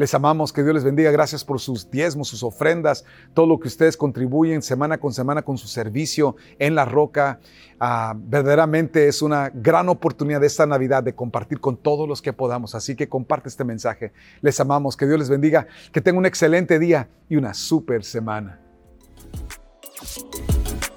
Les 0.00 0.14
amamos, 0.14 0.50
que 0.50 0.62
Dios 0.62 0.72
les 0.72 0.82
bendiga. 0.82 1.10
Gracias 1.10 1.44
por 1.44 1.60
sus 1.60 1.90
diezmos, 1.90 2.28
sus 2.28 2.42
ofrendas, 2.42 3.04
todo 3.34 3.44
lo 3.44 3.60
que 3.60 3.68
ustedes 3.68 3.98
contribuyen 3.98 4.62
semana 4.62 4.96
con 4.96 5.12
semana 5.12 5.42
con 5.42 5.58
su 5.58 5.68
servicio 5.68 6.36
en 6.58 6.74
la 6.74 6.86
roca. 6.86 7.38
Ah, 7.78 8.14
verdaderamente 8.16 9.08
es 9.08 9.20
una 9.20 9.50
gran 9.52 9.90
oportunidad 9.90 10.40
de 10.40 10.46
esta 10.46 10.64
Navidad 10.64 11.02
de 11.02 11.14
compartir 11.14 11.60
con 11.60 11.76
todos 11.76 12.08
los 12.08 12.22
que 12.22 12.32
podamos. 12.32 12.74
Así 12.74 12.96
que 12.96 13.10
comparte 13.10 13.50
este 13.50 13.62
mensaje. 13.62 14.14
Les 14.40 14.58
amamos, 14.58 14.96
que 14.96 15.06
Dios 15.06 15.18
les 15.18 15.28
bendiga, 15.28 15.66
que 15.92 16.00
tengan 16.00 16.20
un 16.20 16.26
excelente 16.26 16.78
día 16.78 17.10
y 17.28 17.36
una 17.36 17.52
super 17.52 18.02
semana. 18.02 18.58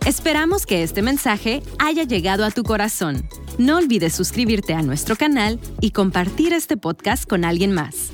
Esperamos 0.05 0.65
que 0.65 0.81
este 0.81 1.01
mensaje 1.01 1.61
haya 1.77 2.05
llegado 2.05 2.45
a 2.45 2.51
tu 2.51 2.63
corazón. 2.63 3.27
No 3.57 3.79
olvides 3.79 4.13
suscribirte 4.13 4.73
a 4.73 4.81
nuestro 4.81 5.17
canal 5.17 5.59
y 5.81 5.91
compartir 5.91 6.53
este 6.53 6.77
podcast 6.77 7.27
con 7.27 7.43
alguien 7.43 7.73
más. 7.73 8.13